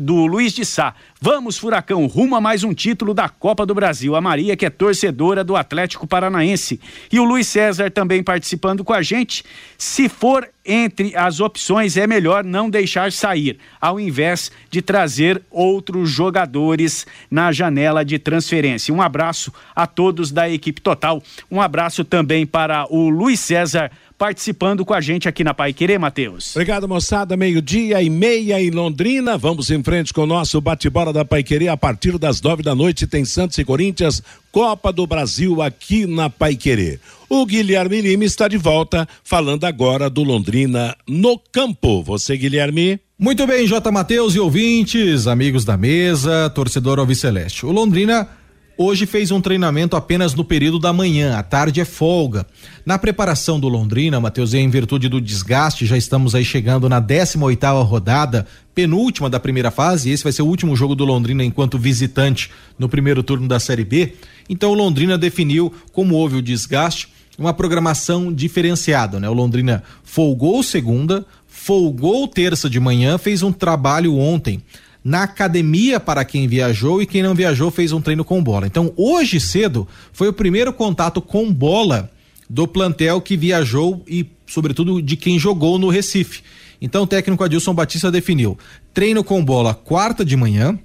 [0.00, 0.96] do Luiz de Sá.
[1.20, 4.16] Vamos, Furacão, rumo a mais um título da Copa do Brasil.
[4.16, 6.80] A Maria, que é torcedora do Atlético Paranaense.
[7.12, 9.44] E o Luiz César também participando com a gente.
[9.78, 16.10] Se for entre as opções, é melhor não deixar sair, ao invés de trazer outros
[16.10, 18.94] jogadores na janela de transferência.
[18.94, 21.22] Um abraço a todos da equipe total.
[21.48, 23.90] Um abraço também para o Luiz César
[24.22, 26.54] participando com a gente aqui na Pai Querer, Matheus.
[26.54, 27.36] Obrigado, moçada.
[27.36, 29.36] Meio-dia e meia em Londrina.
[29.36, 31.66] Vamos em frente com o nosso bate-bola da Pai Querer.
[31.66, 36.30] A partir das nove da noite tem Santos e Corinthians, Copa do Brasil aqui na
[36.30, 37.00] Pai Querer.
[37.28, 42.00] O Guilherme Lima está de volta, falando agora do Londrina no campo.
[42.04, 43.00] Você, Guilherme?
[43.18, 43.90] Muito bem, J.
[43.90, 47.66] Matheus e ouvintes, amigos da mesa, torcedor Alviceleste.
[47.66, 48.28] O Londrina
[48.76, 52.46] hoje fez um treinamento apenas no período da manhã, à tarde é folga.
[52.84, 57.42] Na preparação do Londrina, Matheus, em virtude do desgaste, já estamos aí chegando na 18
[57.44, 61.78] oitava rodada, penúltima da primeira fase, esse vai ser o último jogo do Londrina enquanto
[61.78, 64.14] visitante no primeiro turno da Série B.
[64.48, 67.08] Então o Londrina definiu, como houve o desgaste,
[67.38, 69.28] uma programação diferenciada, né?
[69.28, 74.62] O Londrina folgou segunda, folgou terça de manhã, fez um trabalho ontem
[75.04, 78.66] na academia para quem viajou e quem não viajou fez um treino com bola.
[78.66, 82.10] Então, hoje cedo foi o primeiro contato com bola
[82.48, 86.42] do plantel que viajou e, sobretudo, de quem jogou no Recife.
[86.80, 88.58] Então, o técnico Adilson Batista definiu:
[88.92, 90.78] treino com bola quarta de manhã,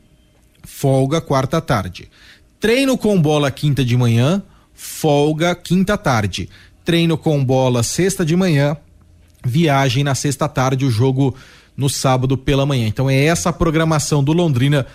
[0.63, 2.09] folga quarta tarde.
[2.59, 4.41] Treino com bola quinta de manhã,
[4.73, 6.49] folga quinta tarde.
[6.83, 8.77] Treino com bola sexta de manhã,
[9.45, 11.35] viagem na sexta tarde, o jogo
[11.77, 12.87] no sábado pela manhã.
[12.87, 14.85] Então é essa a programação do Londrina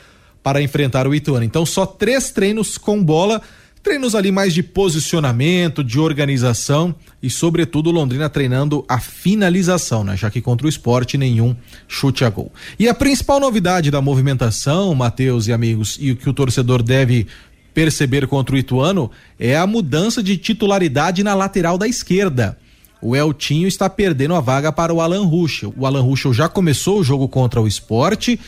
[0.42, 1.44] para enfrentar o Ituano.
[1.44, 3.40] Então só três treinos com bola,
[3.82, 6.92] treinos ali mais de posicionamento, de organização
[7.22, 10.16] e sobretudo Londrina treinando a finalização, né?
[10.16, 11.54] Já que contra o esporte nenhum
[11.86, 12.52] chute a gol.
[12.78, 17.28] E a principal novidade da movimentação, Matheus e amigos, e o que o torcedor deve
[17.72, 22.58] perceber contra o Ituano é a mudança de titularidade na lateral da esquerda
[23.02, 25.74] o Eltinho está perdendo a vaga para o Alan Ruschel.
[25.76, 28.38] O Alan Ruschel já começou o jogo contra o esporte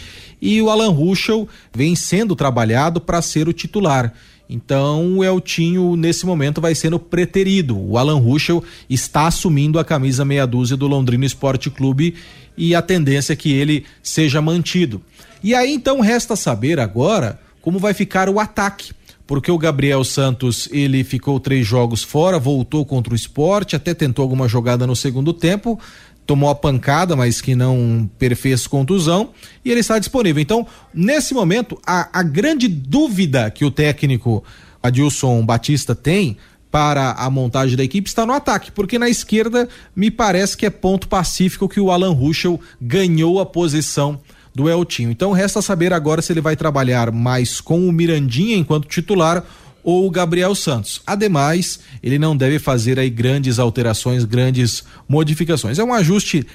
[0.41, 4.15] e o Alan Ruschel vem sendo trabalhado para ser o titular.
[4.49, 7.77] Então o Eltinho, nesse momento, vai sendo preterido.
[7.77, 12.15] O Alan Ruschel está assumindo a camisa meia dúzia do Londrina Esporte Clube
[12.57, 15.03] e a tendência é que ele seja mantido.
[15.43, 18.93] E aí então resta saber agora como vai ficar o ataque
[19.27, 24.23] porque o Gabriel Santos ele ficou três jogos fora, voltou contra o esporte, até tentou
[24.23, 25.79] alguma jogada no segundo tempo,
[26.27, 29.31] tomou a pancada, mas que não perfez contusão,
[29.65, 30.43] e ele está disponível.
[30.43, 34.45] Então, nesse momento, a, a grande dúvida que o técnico
[34.83, 36.37] Adilson Batista tem
[36.71, 40.71] para a montagem da equipe está no ataque, porque na esquerda me parece que é
[40.71, 44.21] ponto pacífico que o Alan Ruschel ganhou a posição
[44.55, 45.11] do Eltinho.
[45.11, 49.45] Então resta saber agora se ele vai trabalhar mais com o Mirandinha enquanto titular
[49.83, 51.03] ou o Gabriel Santos.
[51.07, 55.79] Ademais, ele não deve fazer aí grandes alterações, grandes modificações.
[55.79, 56.47] É um ajuste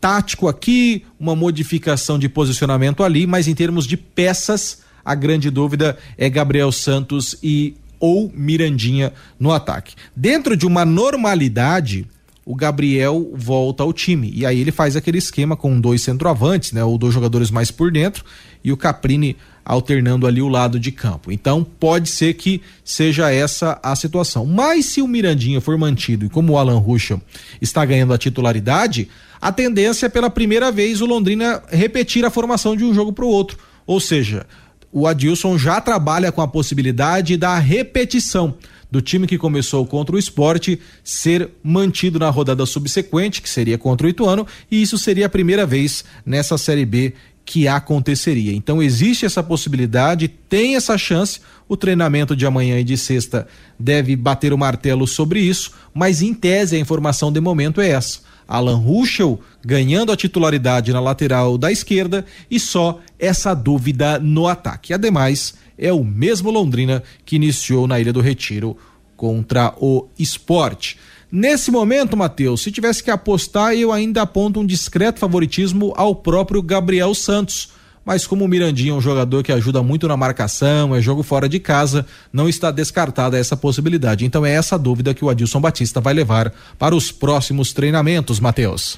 [0.00, 5.96] tático aqui, uma modificação de posicionamento ali, mas em termos de peças, a grande dúvida
[6.16, 9.94] é Gabriel Santos e ou Mirandinha no ataque.
[10.14, 12.06] Dentro de uma normalidade,
[12.46, 14.30] o Gabriel volta ao time.
[14.32, 16.84] E aí ele faz aquele esquema com dois centroavantes, né?
[16.84, 18.24] Ou dois jogadores mais por dentro
[18.62, 21.32] e o Caprini alternando ali o lado de campo.
[21.32, 24.46] Então pode ser que seja essa a situação.
[24.46, 27.20] Mas se o Mirandinha for mantido e como o Alan Ruschel
[27.60, 29.08] está ganhando a titularidade,
[29.40, 33.24] a tendência é pela primeira vez o Londrina repetir a formação de um jogo para
[33.24, 33.58] o outro.
[33.84, 34.46] Ou seja,
[34.92, 38.54] o Adilson já trabalha com a possibilidade da repetição
[38.90, 44.06] do time que começou contra o esporte ser mantido na rodada subsequente, que seria contra
[44.06, 47.14] o Ituano, e isso seria a primeira vez nessa Série B
[47.46, 48.52] que aconteceria.
[48.52, 51.40] Então existe essa possibilidade, tem essa chance.
[51.68, 53.46] O treinamento de amanhã e de sexta
[53.78, 58.20] deve bater o martelo sobre isso, mas em tese a informação de momento é essa.
[58.48, 64.92] Alan Ruschel ganhando a titularidade na lateral da esquerda e só essa dúvida no ataque.
[64.92, 68.76] Ademais, é o mesmo Londrina que iniciou na Ilha do Retiro
[69.16, 70.98] contra o esporte.
[71.30, 76.62] Nesse momento, Matheus, se tivesse que apostar, eu ainda aponto um discreto favoritismo ao próprio
[76.62, 77.70] Gabriel Santos.
[78.04, 81.48] Mas como o Mirandinha é um jogador que ajuda muito na marcação, é jogo fora
[81.48, 84.24] de casa, não está descartada essa possibilidade.
[84.24, 88.96] Então é essa dúvida que o Adilson Batista vai levar para os próximos treinamentos, Matheus.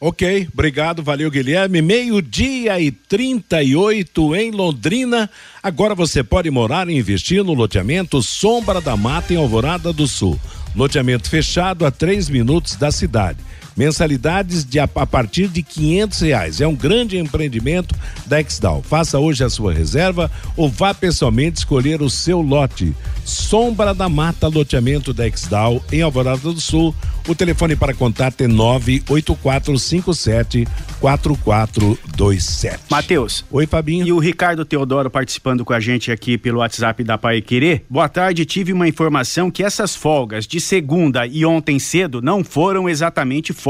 [0.00, 1.82] Ok, obrigado, valeu Guilherme.
[1.82, 5.28] Meio-dia e 38 em Londrina.
[5.60, 10.38] Agora você pode morar e investir no loteamento Sombra da Mata em Alvorada do Sul.
[10.76, 13.38] Loteamento fechado a três minutos da cidade.
[13.78, 16.60] Mensalidades de a, a partir de quinhentos reais.
[16.60, 17.94] É um grande empreendimento
[18.26, 18.82] da Exdal.
[18.82, 22.92] Faça hoje a sua reserva ou vá pessoalmente escolher o seu lote.
[23.24, 26.92] Sombra da Mata, loteamento da Exdal em Alvorada do Sul.
[27.28, 30.66] O telefone para contato é 98457
[30.98, 32.78] 4427.
[32.90, 33.44] Matheus.
[33.50, 34.06] Oi, Fabinho.
[34.06, 37.84] E o Ricardo Teodoro participando com a gente aqui pelo WhatsApp da Pai Querer.
[37.88, 42.88] Boa tarde, tive uma informação que essas folgas de segunda e ontem cedo não foram
[42.88, 43.67] exatamente folgas,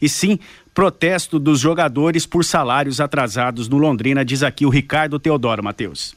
[0.00, 0.38] e sim
[0.74, 6.14] protesto dos jogadores por salários atrasados no Londrina, diz aqui o Ricardo Teodoro, Matheus.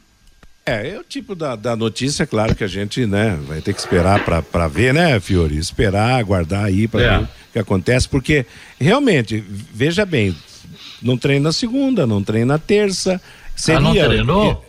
[0.65, 3.79] É, é o tipo da, da notícia, claro que a gente, né, vai ter que
[3.79, 5.57] esperar para ver, né, Fiore?
[5.57, 7.17] Esperar, aguardar aí para é.
[7.17, 8.45] ver o que acontece, porque
[8.79, 10.35] realmente, veja bem,
[11.01, 13.21] não treina segunda, não treina terça.
[13.55, 14.65] Seria, ah, não treinou?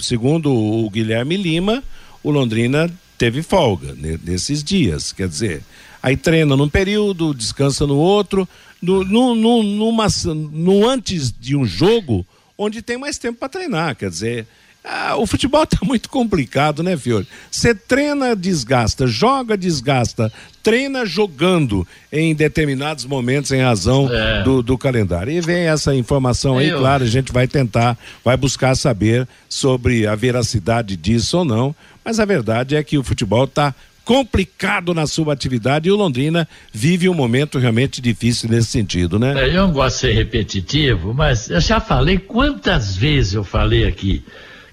[0.00, 1.82] Segundo o Guilherme Lima,
[2.22, 5.62] o Londrina teve folga nesses dias, quer dizer,
[6.04, 8.46] aí treina num período, descansa no outro,
[8.80, 12.26] no, no, no, numa, no antes de um jogo,
[12.58, 14.46] onde tem mais tempo para treinar, quer dizer,
[14.84, 17.26] ah, o futebol está muito complicado, né, Fiore?
[17.50, 20.30] Você treina, desgasta, joga, desgasta,
[20.62, 24.42] treina jogando em determinados momentos em razão é.
[24.42, 25.32] do, do, calendário.
[25.32, 26.80] E vem essa informação aí, Eu...
[26.80, 32.20] claro, a gente vai tentar, vai buscar saber sobre a veracidade disso ou não, mas
[32.20, 37.08] a verdade é que o futebol está complicado na sua atividade e o Londrina vive
[37.08, 39.34] um momento realmente difícil nesse sentido, né?
[39.36, 43.86] É, eu não gosto de ser repetitivo, mas eu já falei quantas vezes eu falei
[43.86, 44.22] aqui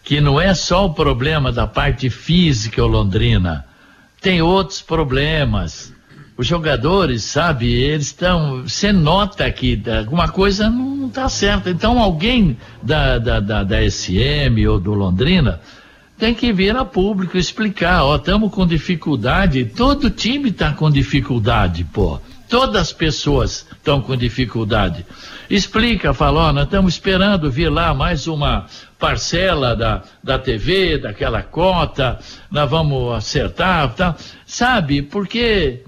[0.03, 3.65] que não é só o problema da parte física o Londrina,
[4.19, 5.93] tem outros problemas.
[6.37, 8.63] Os jogadores, sabe, eles estão.
[8.63, 11.69] Você nota que alguma coisa não está certa.
[11.69, 15.61] Então, alguém da, da, da, da SM ou do Londrina
[16.21, 19.65] tem que vir a público explicar: ó, estamos com dificuldade.
[19.65, 22.19] Todo time está com dificuldade, pô.
[22.47, 25.03] Todas as pessoas estão com dificuldade.
[25.49, 28.67] Explica, fala, ó, nós estamos esperando vir lá mais uma
[28.99, 32.19] parcela da, da TV, daquela cota,
[32.51, 34.15] nós vamos acertar, tá?
[34.45, 35.01] sabe?
[35.01, 35.83] Porque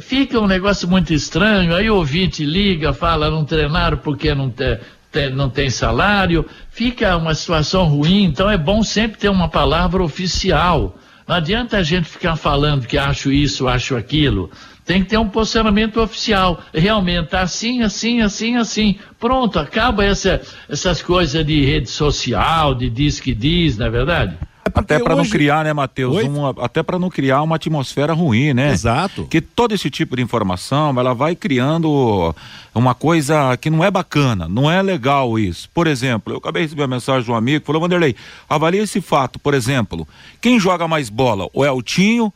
[0.00, 4.80] fica um negócio muito estranho, aí o ouvinte liga, fala, não treinaram porque não, te,
[5.10, 10.02] te, não tem salário, fica uma situação ruim, então é bom sempre ter uma palavra
[10.02, 10.98] oficial.
[11.26, 14.50] Não adianta a gente ficar falando que acho isso, acho aquilo.
[14.84, 16.62] Tem que ter um posicionamento oficial.
[16.72, 18.98] Realmente, assim, assim, assim, assim.
[19.20, 24.38] Pronto, acaba essa, essas coisas de rede social, de diz que diz, não é verdade?
[24.68, 25.24] É até para hoje...
[25.24, 26.16] não criar, né, Matheus?
[26.60, 28.72] até para não criar uma atmosfera ruim, né?
[28.72, 29.26] Exato.
[29.26, 32.34] Que todo esse tipo de informação, ela vai criando
[32.74, 35.68] uma coisa que não é bacana, não é legal isso.
[35.74, 38.14] Por exemplo, eu acabei de receber uma mensagem de um amigo que falou: Vanderlei,
[38.48, 40.06] avalie esse fato, por exemplo.
[40.40, 41.48] Quem joga mais bola?
[41.52, 42.32] O Eltinho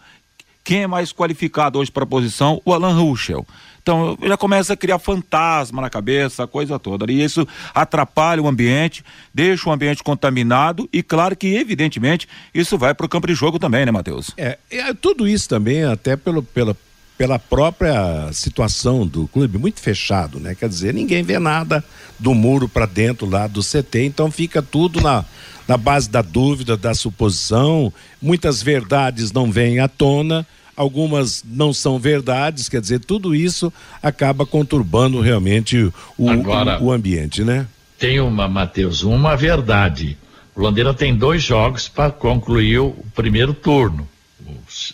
[0.65, 2.63] quem é mais qualificado hoje para a posição?
[2.65, 3.45] O Alan Ruschel.
[3.83, 7.11] Então já começa a criar fantasma na cabeça, a coisa toda.
[7.11, 12.95] E isso atrapalha o ambiente, deixa o ambiente contaminado e claro que, evidentemente, isso vai
[12.95, 14.31] para o campo de jogo também, né, Matheus?
[14.37, 16.77] É, é, tudo isso também, até pelo, pela,
[17.19, 20.55] pela própria situação do clube, muito fechado, né?
[20.55, 21.85] Quer dizer, ninguém vê nada
[22.19, 25.25] do muro para dentro lá do CT, então fica tudo na
[25.67, 30.47] na base da dúvida, da suposição, muitas verdades não vêm à tona.
[30.77, 36.93] Algumas não são verdades, quer dizer, tudo isso acaba conturbando realmente o, Agora, o, o
[36.93, 37.67] ambiente, né?
[37.99, 40.17] Tem uma, Matheus, uma verdade.
[40.55, 44.09] O Londrina tem dois jogos para concluir o primeiro turno.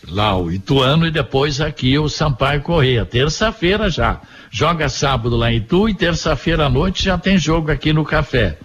[0.07, 3.05] Lá o Ituano e depois aqui o Sampaio Correia.
[3.05, 4.21] Terça-feira já.
[4.51, 8.59] Joga sábado lá em Itu e terça-feira à noite já tem jogo aqui no Café.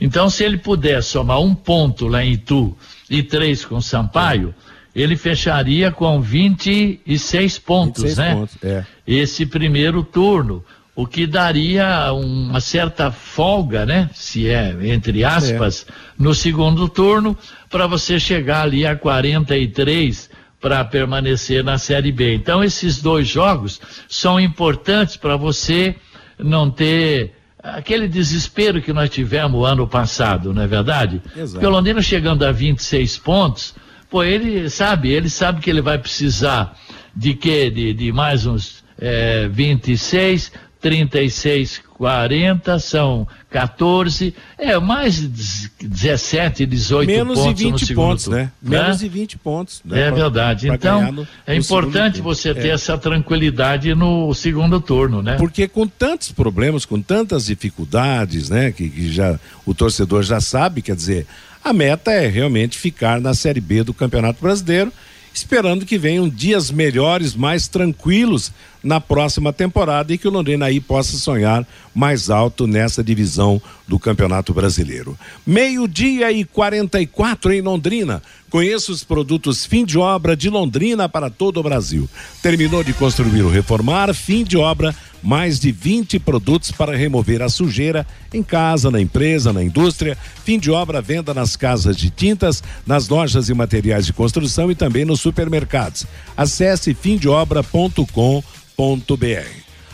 [0.00, 2.76] Então, se ele puder somar um ponto lá em Itu
[3.08, 4.54] e três com Sampaio,
[4.94, 8.34] ele fecharia com 26 pontos, 26 né?
[8.34, 8.86] Pontos, é.
[9.06, 10.64] Esse primeiro turno,
[10.94, 14.08] o que daria uma certa folga, né?
[14.14, 15.92] Se é entre aspas, é.
[16.16, 17.36] no segundo turno,
[17.68, 20.30] para você chegar ali a 43
[20.60, 22.34] para permanecer na Série B.
[22.34, 25.94] Então, esses dois jogos são importantes para você
[26.38, 31.20] não ter aquele desespero que nós tivemos ano passado, não é verdade?
[31.36, 31.52] Exato.
[31.52, 33.74] Porque o Londrina chegando a 26 pontos,
[34.14, 36.78] pô, ele sabe, ele sabe que ele vai precisar
[37.16, 37.68] de quê?
[37.68, 47.38] De, de mais uns é, 26, 36, 40, são 14, é mais 17, 18 Menos
[47.40, 47.60] pontos.
[47.60, 48.52] Menos de 20 pontos, né?
[48.62, 48.82] né?
[48.82, 49.82] Menos de 20 pontos.
[49.84, 50.02] Né?
[50.02, 50.68] É verdade.
[50.68, 52.70] Pra, então, no, é importante você ter é.
[52.70, 55.34] essa tranquilidade no segundo turno, né?
[55.38, 58.70] Porque com tantos problemas, com tantas dificuldades, né?
[58.70, 61.26] Que, que já o torcedor já sabe, quer dizer,
[61.64, 64.92] a meta é realmente ficar na Série B do Campeonato Brasileiro
[65.34, 68.52] esperando que venham dias melhores, mais tranquilos
[68.82, 73.98] na próxima temporada e que o Londrina aí possa sonhar mais alto nessa divisão do
[73.98, 75.18] Campeonato Brasileiro.
[75.44, 78.22] Meio-dia e 44 em Londrina.
[78.48, 82.08] Conheça os produtos fim de obra de Londrina para todo o Brasil.
[82.40, 84.94] Terminou de construir ou reformar, fim de obra,
[85.24, 90.16] mais de 20 produtos para remover a sujeira em casa, na empresa, na indústria.
[90.44, 94.74] Fim de obra, venda nas casas de tintas, nas lojas e materiais de construção e
[94.74, 96.06] também nos supermercados.
[96.36, 98.44] Acesse fimdeobra.com.br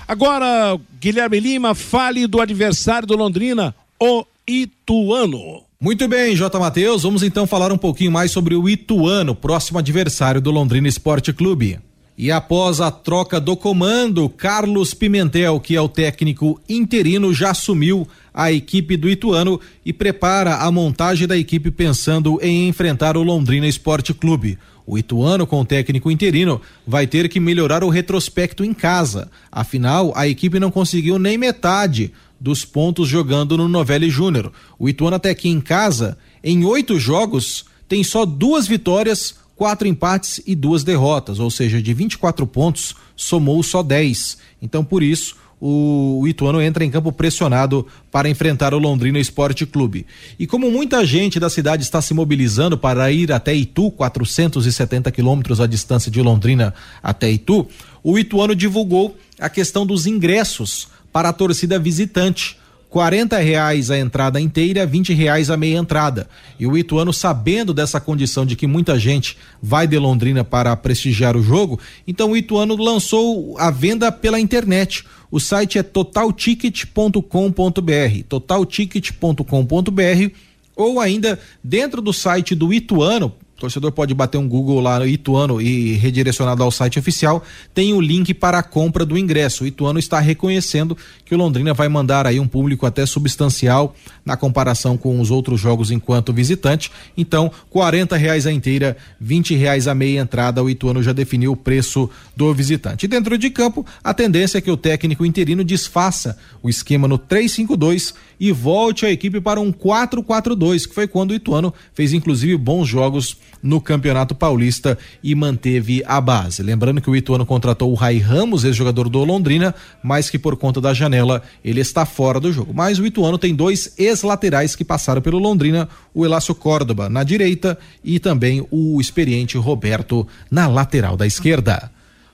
[0.09, 5.63] Agora, Guilherme Lima, fale do adversário do Londrina, o Ituano.
[5.81, 6.59] Muito bem, J.
[6.59, 11.33] Matheus, vamos então falar um pouquinho mais sobre o Ituano, próximo adversário do Londrina Esporte
[11.33, 11.79] Clube.
[12.23, 18.07] E após a troca do comando, Carlos Pimentel, que é o técnico interino, já assumiu
[18.35, 23.67] a equipe do Ituano e prepara a montagem da equipe pensando em enfrentar o Londrina
[23.67, 24.59] Esporte Clube.
[24.87, 29.31] O Ituano, com o técnico interino, vai ter que melhorar o retrospecto em casa.
[29.51, 34.53] Afinal, a equipe não conseguiu nem metade dos pontos jogando no Novelli Júnior.
[34.79, 40.41] O Ituano até aqui em casa, em oito jogos, tem só duas vitórias, quatro empates
[40.47, 44.39] e duas derrotas, ou seja, de 24 pontos, somou só 10.
[44.63, 50.07] Então, por isso, o Ituano entra em campo pressionado para enfrentar o Londrina Esporte Clube.
[50.39, 55.61] E como muita gente da cidade está se mobilizando para ir até Itu, 470 quilômetros
[55.61, 57.69] a distância de Londrina até Itu,
[58.03, 62.57] o Ituano divulgou a questão dos ingressos para a torcida visitante.
[62.91, 66.29] 40 reais a entrada inteira, 20 reais a meia entrada.
[66.59, 71.37] E o Ituano, sabendo dessa condição de que muita gente vai de Londrina para prestigiar
[71.37, 75.05] o jogo, então o Ituano lançou a venda pela internet.
[75.31, 80.35] O site é totalticket.com.br, totalticket.com.br
[80.75, 85.61] ou ainda dentro do site do Ituano, torcedor pode bater um Google lá no Ituano
[85.61, 89.63] e redirecionado ao site oficial, tem o link para a compra do ingresso.
[89.63, 93.95] O Ituano está reconhecendo que o Londrina vai mandar aí um público até substancial
[94.25, 96.91] na comparação com os outros jogos enquanto visitante.
[97.17, 100.63] Então, quarenta reais a inteira, vinte reais a meia entrada.
[100.63, 103.05] O Ituano já definiu o preço do visitante.
[103.05, 107.19] E dentro de campo, a tendência é que o técnico interino desfaça o esquema no
[107.19, 112.57] 3-5-2 e volte a equipe para um 4-4-2, que foi quando o Ituano fez inclusive
[112.57, 116.63] bons jogos no Campeonato Paulista e manteve a base.
[116.63, 120.81] Lembrando que o Ituano contratou o Rai Ramos, ex-jogador do Londrina, mas que por conta
[120.81, 122.73] da janela ele está fora do jogo.
[122.75, 127.79] Mas o Ituano tem dois ex-laterais que passaram pelo Londrina, o Elácio Córdoba na direita
[128.03, 131.91] e também o experiente Roberto na lateral da esquerda.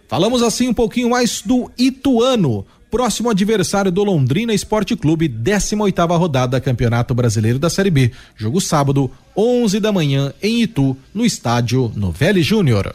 [0.08, 6.60] Falamos assim um pouquinho mais do Ituano próximo adversário do Londrina Esporte Clube, 18 rodada
[6.60, 8.12] Campeonato Brasileiro da Série B.
[8.36, 12.94] Jogo sábado, 11 da manhã, em Itu, no estádio Novelli Júnior.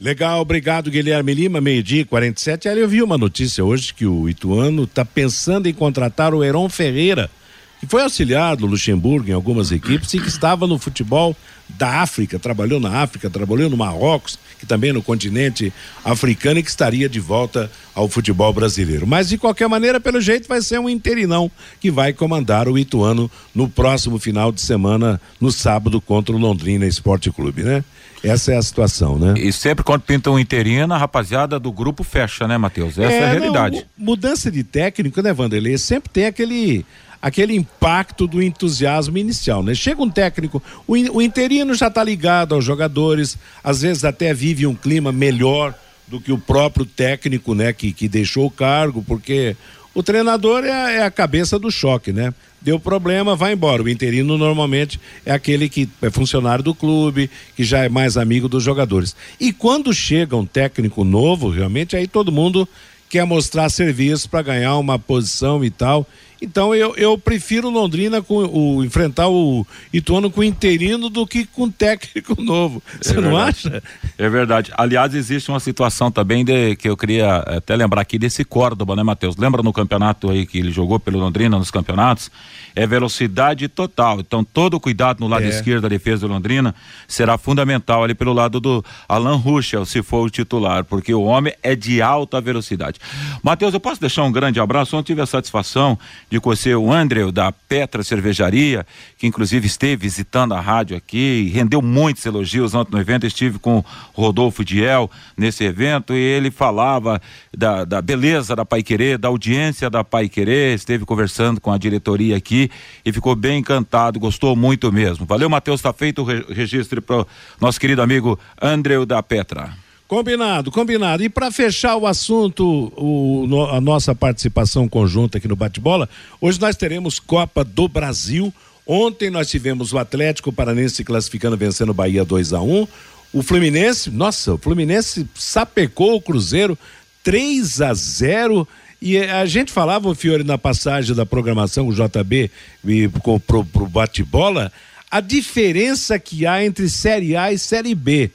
[0.00, 2.68] Legal, obrigado Guilherme Lima, meio-dia 47.
[2.68, 6.70] Ali eu vi uma notícia hoje que o Ituano está pensando em contratar o Heron
[6.70, 7.30] Ferreira,
[7.78, 11.36] que foi auxiliar do Luxemburgo em algumas equipes e que estava no futebol
[11.78, 15.72] da África, trabalhou na África, trabalhou no Marrocos, que também é no continente
[16.04, 19.06] africano e que estaria de volta ao futebol brasileiro.
[19.06, 21.50] Mas de qualquer maneira, pelo jeito, vai ser um interinão
[21.80, 26.86] que vai comandar o Ituano no próximo final de semana, no sábado, contra o Londrina
[26.86, 27.84] Esporte Clube, né?
[28.22, 29.34] Essa é a situação, né?
[29.38, 32.98] E sempre quando pinta um interino, a rapaziada do grupo fecha, né, Matheus?
[32.98, 33.76] Essa é, é a realidade.
[33.76, 35.78] Não, mudança de técnico, né, Vanderlei?
[35.78, 36.84] Sempre tem aquele
[37.20, 39.74] aquele impacto do entusiasmo inicial, né?
[39.74, 44.66] Chega um técnico, o, o interino já está ligado aos jogadores, às vezes até vive
[44.66, 45.74] um clima melhor
[46.06, 49.56] do que o próprio técnico, né, que, que deixou o cargo, porque
[49.94, 52.34] o treinador é é a cabeça do choque, né?
[52.60, 53.82] deu problema, vai embora.
[53.82, 58.48] O interino normalmente é aquele que é funcionário do clube, que já é mais amigo
[58.48, 59.16] dos jogadores.
[59.38, 62.68] E quando chega um técnico novo, realmente aí todo mundo
[63.08, 66.06] quer mostrar serviço para ganhar uma posição e tal.
[66.40, 71.70] Então eu, eu prefiro Londrina com o enfrentar o Ituano com interino do que com
[71.70, 72.82] técnico novo.
[73.00, 73.82] Você é não acha?
[74.16, 74.72] É verdade.
[74.76, 79.02] Aliás, existe uma situação também de que eu queria até lembrar aqui desse Córdoba, né,
[79.02, 79.36] Matheus?
[79.36, 82.30] Lembra no campeonato aí que ele jogou pelo Londrina nos campeonatos?
[82.74, 84.20] É velocidade total.
[84.20, 85.48] Então todo o cuidado no lado é.
[85.48, 86.74] esquerdo da defesa do Londrina
[87.06, 91.52] será fundamental ali pelo lado do Alan Ruschel, se for o titular, porque o homem
[91.62, 92.98] é de alta velocidade.
[93.42, 94.96] Matheus, eu posso deixar um grande abraço?
[94.96, 95.98] Ontem tive a satisfação
[96.30, 98.86] de conhecer o André da Petra Cervejaria,
[99.18, 103.26] que inclusive esteve visitando a rádio aqui e rendeu muitos elogios ontem no evento.
[103.26, 103.78] estive com
[104.14, 107.20] o Rodolfo Diel nesse evento e ele falava
[107.56, 111.78] da, da beleza da Pai Querer, da audiência da Pai Querer, esteve conversando com a
[111.78, 112.70] diretoria aqui
[113.04, 115.26] e ficou bem encantado, gostou muito mesmo.
[115.26, 117.26] Valeu, Matheus, está feito o registro para
[117.60, 119.89] nosso querido amigo André da Petra.
[120.10, 121.22] Combinado, combinado.
[121.22, 126.08] E para fechar o assunto, o, a nossa participação conjunta aqui no Bate-Bola,
[126.40, 128.52] hoje nós teremos Copa do Brasil.
[128.84, 132.88] Ontem nós tivemos o Atlético Paranense classificando, vencendo o Bahia 2 a 1
[133.32, 136.76] O Fluminense, nossa, o Fluminense sapecou o Cruzeiro
[137.22, 138.66] 3 a 0
[139.00, 142.50] e a gente falava, Fiore, na passagem da programação o JB
[142.84, 144.72] e com, pro, pro bate-bola,
[145.08, 148.32] a diferença que há entre Série A e Série B.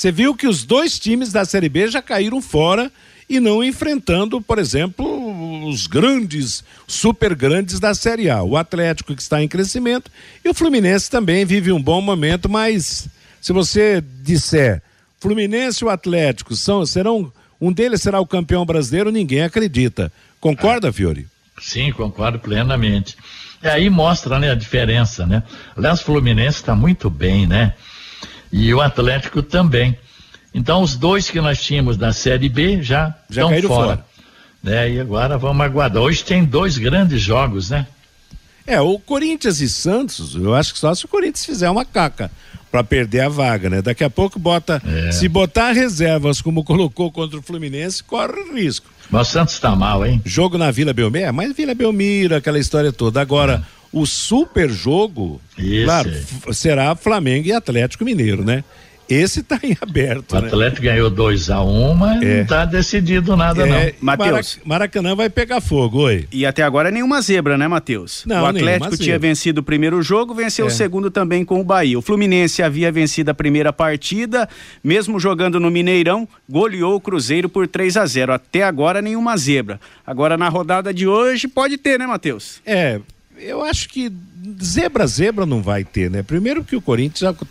[0.00, 2.90] Você viu que os dois times da Série B já caíram fora
[3.28, 8.42] e não enfrentando, por exemplo, os grandes, super grandes da Série A.
[8.42, 10.10] O Atlético que está em crescimento
[10.42, 13.10] e o Fluminense também vive um bom momento, mas
[13.42, 14.82] se você disser
[15.18, 17.30] Fluminense e o Atlético são, serão
[17.60, 20.10] um deles será o campeão brasileiro, ninguém acredita.
[20.40, 21.26] Concorda, Fiore?
[21.60, 23.18] Sim, concordo plenamente.
[23.62, 25.42] E aí mostra né, a diferença, né?
[25.76, 27.74] Aliás, o Fluminense está muito bem, né?
[28.52, 29.98] E o Atlético também.
[30.52, 33.86] Então, os dois que nós tínhamos da Série B já, já estão fora.
[33.86, 34.06] fora.
[34.62, 34.92] Né?
[34.92, 36.02] E agora vamos aguardar.
[36.02, 37.86] Hoje tem dois grandes jogos, né?
[38.66, 42.30] É, o Corinthians e Santos, eu acho que só se o Corinthians fizer uma caca
[42.70, 43.82] para perder a vaga, né?
[43.82, 45.10] Daqui a pouco bota, é.
[45.10, 48.86] se botar reservas como colocou contra o Fluminense, corre risco.
[49.10, 50.22] Mas o Santos tá mal, hein?
[50.24, 53.20] Jogo na Vila Belmiro, é, mas Vila Belmiro, aquela história toda.
[53.20, 55.84] Agora, é o super jogo, Isso.
[55.84, 56.10] claro,
[56.52, 58.64] será Flamengo e Atlético Mineiro, né?
[59.10, 60.36] Esse está em aberto.
[60.36, 60.46] O né?
[60.46, 62.24] Atlético ganhou 2 a 1 um, mas é.
[62.24, 63.66] não está decidido nada, é.
[63.66, 63.92] não.
[64.00, 64.60] Matheus.
[64.64, 66.28] Maracanã vai pegar fogo, oi.
[66.30, 68.24] E até agora nenhuma zebra, né, Matheus?
[68.24, 70.68] O Atlético tinha vencido o primeiro jogo, venceu é.
[70.68, 71.98] o segundo também com o Bahia.
[71.98, 74.48] O Fluminense havia vencido a primeira partida,
[74.82, 79.80] mesmo jogando no Mineirão, goleou o Cruzeiro por 3 a 0 Até agora nenhuma zebra.
[80.06, 82.60] Agora na rodada de hoje pode ter, né, Matheus?
[82.64, 83.00] É
[83.40, 84.12] eu acho que
[84.62, 86.22] zebra, zebra não vai ter, né?
[86.22, 87.46] Primeiro que o Corinthians já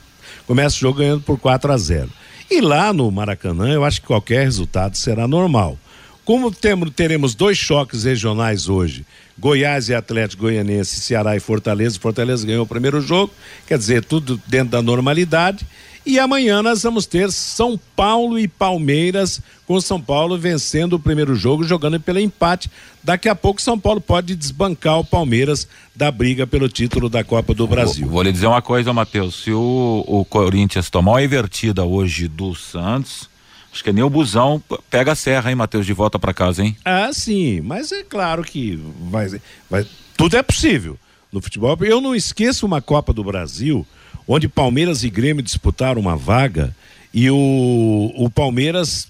[0.45, 2.09] começa o jogo ganhando por 4 a 0
[2.49, 5.77] E lá no Maracanã, eu acho que qualquer resultado será normal.
[6.23, 9.03] Como temos, teremos dois choques regionais hoje,
[9.37, 13.33] Goiás e Atlético Goianense, Ceará e Fortaleza, Fortaleza ganhou o primeiro jogo,
[13.65, 15.65] quer dizer, tudo dentro da normalidade.
[16.05, 21.35] E amanhã nós vamos ter São Paulo e Palmeiras, com São Paulo vencendo o primeiro
[21.35, 22.69] jogo, jogando pelo empate.
[23.03, 27.53] Daqui a pouco São Paulo pode desbancar o Palmeiras da briga pelo título da Copa
[27.53, 28.05] do Brasil.
[28.05, 29.43] Vou, vou lhe dizer uma coisa, Matheus.
[29.43, 33.29] Se o, o Corinthians tomar uma invertida hoje do Santos,
[33.71, 36.75] acho que nem o busão pega a serra, hein, Matheus, de volta para casa, hein?
[36.83, 38.79] Ah, sim, mas é claro que
[39.11, 39.27] vai,
[39.69, 39.85] vai,
[40.17, 40.97] tudo é possível
[41.31, 41.77] no futebol.
[41.81, 43.85] Eu não esqueço uma Copa do Brasil
[44.27, 46.75] onde Palmeiras e Grêmio disputaram uma vaga
[47.13, 49.07] e o, o Palmeiras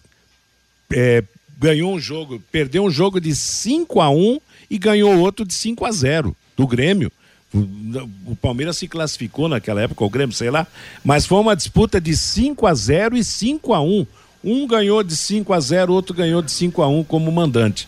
[0.92, 1.24] é,
[1.58, 4.40] ganhou um jogo, perdeu um jogo de 5 a 1
[4.70, 7.12] e ganhou outro de 5 a 0 do Grêmio.
[8.28, 10.68] O, Palmeiras se classificou naquela época, o Grêmio, sei lá,
[11.04, 14.08] mas foi uma disputa de 5 a 0 e 5 a 1.
[14.44, 17.88] Um ganhou de 5 a 0, outro ganhou de 5 a 1 como mandante.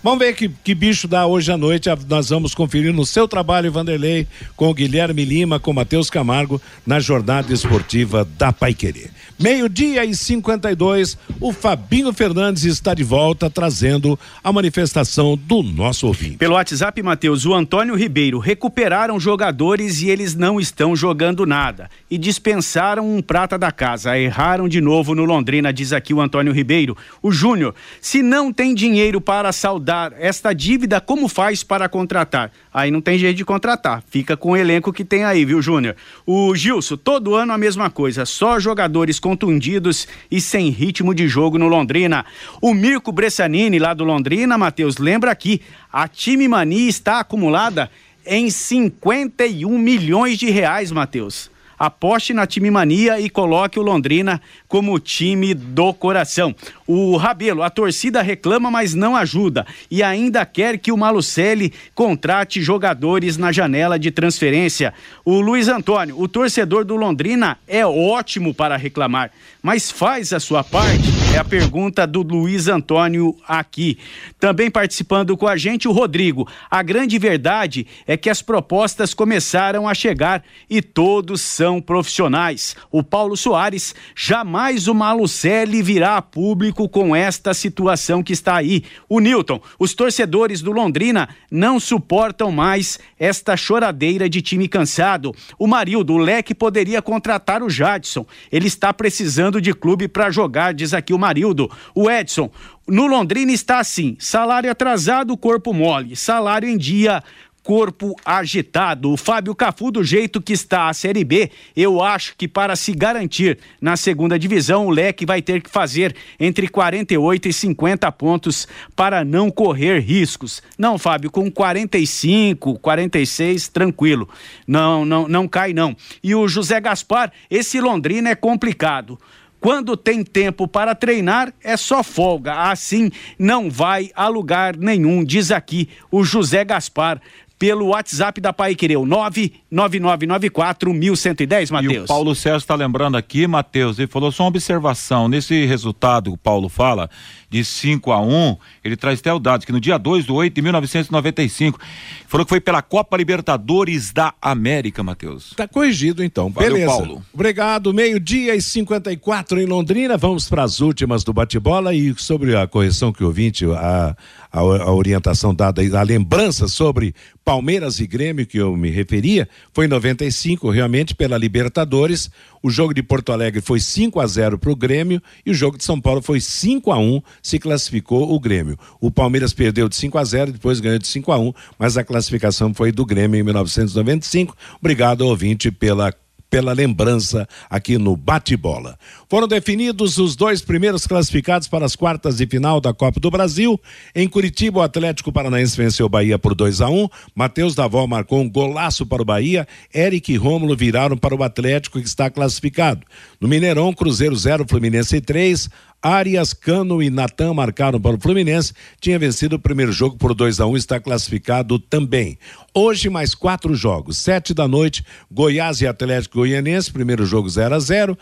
[0.00, 1.88] Vamos ver que, que bicho dá hoje à noite.
[2.08, 6.62] Nós vamos conferir no seu trabalho, Vanderlei, com o Guilherme Lima, com o Matheus Camargo,
[6.86, 9.10] na jornada esportiva da Paiquerê.
[9.40, 16.36] Meio-dia e 52, o Fabinho Fernandes está de volta trazendo a manifestação do nosso ouvinte.
[16.36, 21.90] Pelo WhatsApp, Matheus, o Antônio Ribeiro recuperaram jogadores e eles não estão jogando nada.
[22.10, 24.18] E dispensaram um prata da casa.
[24.18, 26.96] Erraram de novo no Londrina, diz aqui o Antônio Ribeiro.
[27.22, 32.52] O Júnior, se não tem dinheiro para saudar dar esta dívida, como faz para contratar?
[32.70, 34.04] Aí não tem jeito de contratar.
[34.10, 35.96] Fica com o elenco que tem aí, viu, Júnior?
[36.26, 41.56] O Gilson, todo ano a mesma coisa, só jogadores contundidos e sem ritmo de jogo
[41.56, 42.26] no Londrina.
[42.60, 47.90] O Mirko Bressanini, lá do Londrina, Matheus, lembra aqui, a time mania está acumulada
[48.26, 54.98] em 51 milhões de reais, Matheus aposte na time mania e coloque o Londrina como
[54.98, 56.54] time do coração.
[56.90, 62.62] O Rabelo, a torcida reclama, mas não ajuda e ainda quer que o Malucelli contrate
[62.62, 64.94] jogadores na janela de transferência.
[65.22, 69.30] O Luiz Antônio, o torcedor do Londrina é ótimo para reclamar,
[69.62, 71.18] mas faz a sua parte?
[71.34, 73.98] É a pergunta do Luiz Antônio aqui.
[74.40, 76.48] Também participando com a gente o Rodrigo.
[76.70, 82.74] A grande verdade é que as propostas começaram a chegar e todos são profissionais.
[82.90, 88.84] O Paulo Soares, jamais o Malucelli virá a público com esta situação que está aí.
[89.08, 95.34] O Newton, os torcedores do Londrina não suportam mais esta choradeira de time cansado.
[95.58, 98.26] O Marildo, o Leque poderia contratar o Jadson.
[98.52, 101.70] Ele está precisando de clube para jogar, diz aqui o Marildo.
[101.94, 102.50] O Edson,
[102.86, 107.22] no Londrina está assim: salário atrasado, corpo mole, salário em dia,
[107.68, 109.12] corpo agitado.
[109.12, 112.92] O Fábio Cafu, do jeito que está a Série B, eu acho que para se
[112.92, 118.66] garantir na segunda divisão, o Leque vai ter que fazer entre 48 e 50 pontos
[118.96, 120.62] para não correr riscos.
[120.78, 124.26] Não, Fábio, com 45, 46, tranquilo.
[124.66, 125.94] Não, não, não cai não.
[126.24, 129.18] E o José Gaspar, esse Londrina é complicado.
[129.60, 132.70] Quando tem tempo para treinar, é só folga.
[132.70, 137.20] Assim, não vai a lugar nenhum, diz aqui o José Gaspar
[137.58, 141.94] pelo WhatsApp da Pai Quereu, 99994 1110, Matheus.
[141.94, 145.28] E o Paulo César está lembrando aqui, Matheus, ele falou só uma observação.
[145.28, 147.10] Nesse resultado, o Paulo fala,
[147.50, 150.54] de 5 a 1 ele traz até o dado que no dia 2 de 8
[150.54, 151.78] de 1995,
[152.26, 155.54] falou que foi pela Copa Libertadores da América, Matheus.
[155.56, 156.50] Tá corrigido então.
[156.50, 156.92] Valeu, Beleza.
[156.92, 157.24] Paulo.
[157.32, 157.92] Obrigado.
[157.92, 160.16] Meio-dia e 54 em Londrina.
[160.16, 164.16] Vamos para as últimas do bate-bola e sobre a correção que o ouvinte, a,
[164.52, 169.86] a, a orientação dada, a lembrança sobre Palmeiras e Grêmio que eu me referia, foi
[169.86, 172.30] em 95, realmente pela Libertadores.
[172.62, 175.78] O jogo de Porto Alegre foi 5 a 0 para o Grêmio e o jogo
[175.78, 178.78] de São Paulo foi 5 a 1 se classificou o Grêmio.
[179.00, 182.04] O Palmeiras perdeu de 5 a 0 depois ganhou de 5 a 1 mas a
[182.04, 184.56] classificação foi do Grêmio em 1995.
[184.80, 186.12] Obrigado, ouvinte, pela
[186.50, 188.98] pela lembrança aqui no Bate-Bola.
[189.30, 193.78] Foram definidos os dois primeiros classificados para as quartas de final da Copa do Brasil.
[194.14, 197.08] Em Curitiba, o Atlético Paranaense venceu o Bahia por 2 a 1 um.
[197.34, 199.68] Matheus Davó marcou um golaço para o Bahia.
[199.94, 203.02] Eric e Rômulo viraram para o Atlético, que está classificado.
[203.38, 205.68] No Mineirão, Cruzeiro 0, Fluminense 3.
[206.00, 208.72] Arias, Cano e Natan marcaram para o Fluminense.
[209.00, 212.38] Tinha vencido o primeiro jogo por 2 a 1 um, está classificado também.
[212.72, 214.16] Hoje, mais quatro jogos.
[214.18, 218.16] Sete da noite, Goiás e Atlético Goianense, primeiro jogo 0 a 0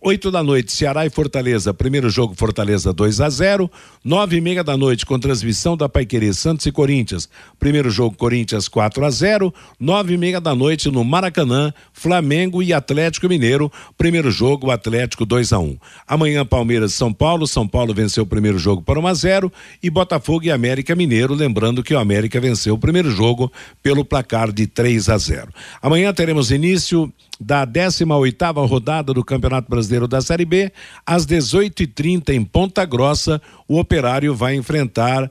[0.00, 3.70] Oito da noite, Ceará e Fortaleza, primeiro jogo Fortaleza 2 a 0
[4.04, 7.28] Nove e meia da noite, com transmissão da Paiquerê, Santos e Corinthians,
[7.58, 12.72] primeiro jogo Corinthians 4 a 0 Nove e meia da noite, no Maracanã, Flamengo e
[12.72, 15.76] Atlético Mineiro, primeiro jogo Atlético 2 a 1
[16.08, 19.52] Amanhã, Palmeiras e São Paulo, São Paulo venceu o primeiro jogo por 1 a 0
[19.80, 24.50] e Botafogo e América Mineiro, lembrando que o América venceu o primeiro jogo pelo placar
[24.50, 25.48] de 3 a 0
[25.80, 30.72] Amanhã teremos início da 18 oitava rodada do Campeonato Brasileiro da Série B,
[31.06, 35.30] às 18h30 em Ponta Grossa, o Operário vai enfrentar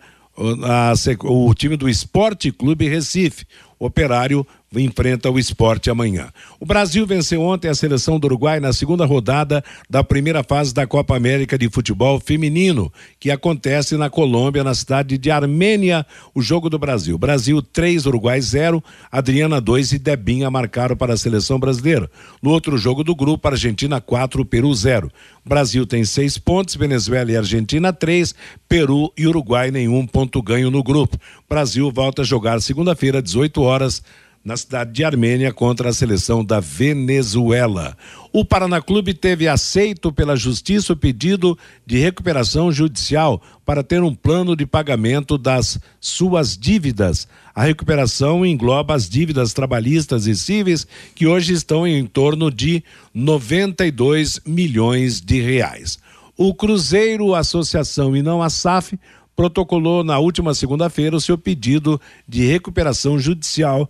[0.64, 0.94] a,
[1.24, 3.46] o time do Esporte Clube Recife.
[3.80, 4.46] O Operário
[4.80, 6.30] enfrenta o esporte amanhã.
[6.60, 10.88] O Brasil venceu ontem a seleção do Uruguai na segunda rodada da primeira fase da
[10.88, 16.70] Copa América de Futebol Feminino, que acontece na Colômbia, na cidade de Armênia, o jogo
[16.70, 17.18] do Brasil.
[17.18, 22.10] Brasil 3, Uruguai 0, Adriana 2 e Debinha marcaram para a seleção brasileira.
[22.42, 25.12] No outro jogo do grupo, Argentina 4, Peru 0.
[25.44, 28.34] Brasil tem seis pontos, Venezuela e Argentina três,
[28.70, 31.18] Peru e Uruguai nenhum ponto ganho no grupo.
[31.50, 34.02] Brasil volta a jogar segunda-feira, 18 horas
[34.44, 37.96] na cidade de Armênia contra a seleção da Venezuela.
[38.34, 44.16] O Paraná Clube teve aceito pela justiça o pedido de recuperação judicial para ter um
[44.16, 47.28] plano de pagamento das suas dívidas.
[47.54, 52.84] A recuperação engloba as dívidas trabalhistas e cíveis que hoje estão em torno de
[53.14, 56.00] 92 milhões de reais.
[56.36, 58.98] O Cruzeiro, Associação e não a SAF
[59.36, 63.90] protocolou na última segunda-feira o seu pedido de recuperação judicial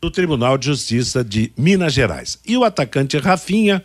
[0.00, 2.38] do Tribunal de Justiça de Minas Gerais.
[2.46, 3.84] E o atacante Rafinha,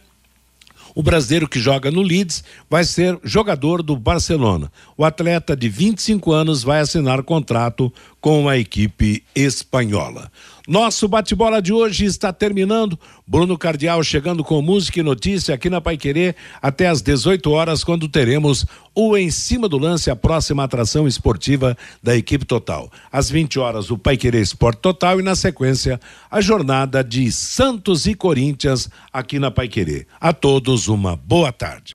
[0.94, 4.72] o brasileiro que joga no Leeds, vai ser jogador do Barcelona.
[4.96, 7.92] O atleta de 25 anos vai assinar contrato
[8.22, 10.32] com a equipe espanhola.
[10.68, 12.98] Nosso bate-bola de hoje está terminando.
[13.28, 17.84] Bruno Cardial chegando com música e notícia aqui na Pai Querer até às 18 horas,
[17.84, 22.90] quando teremos o Em Cima do Lance, a próxima atração esportiva da equipe total.
[23.12, 26.00] Às 20 horas, o Pai Querer Esporte Total e na sequência,
[26.32, 30.08] a jornada de Santos e Corinthians aqui na Pai Querer.
[30.20, 31.92] A todos uma boa tarde.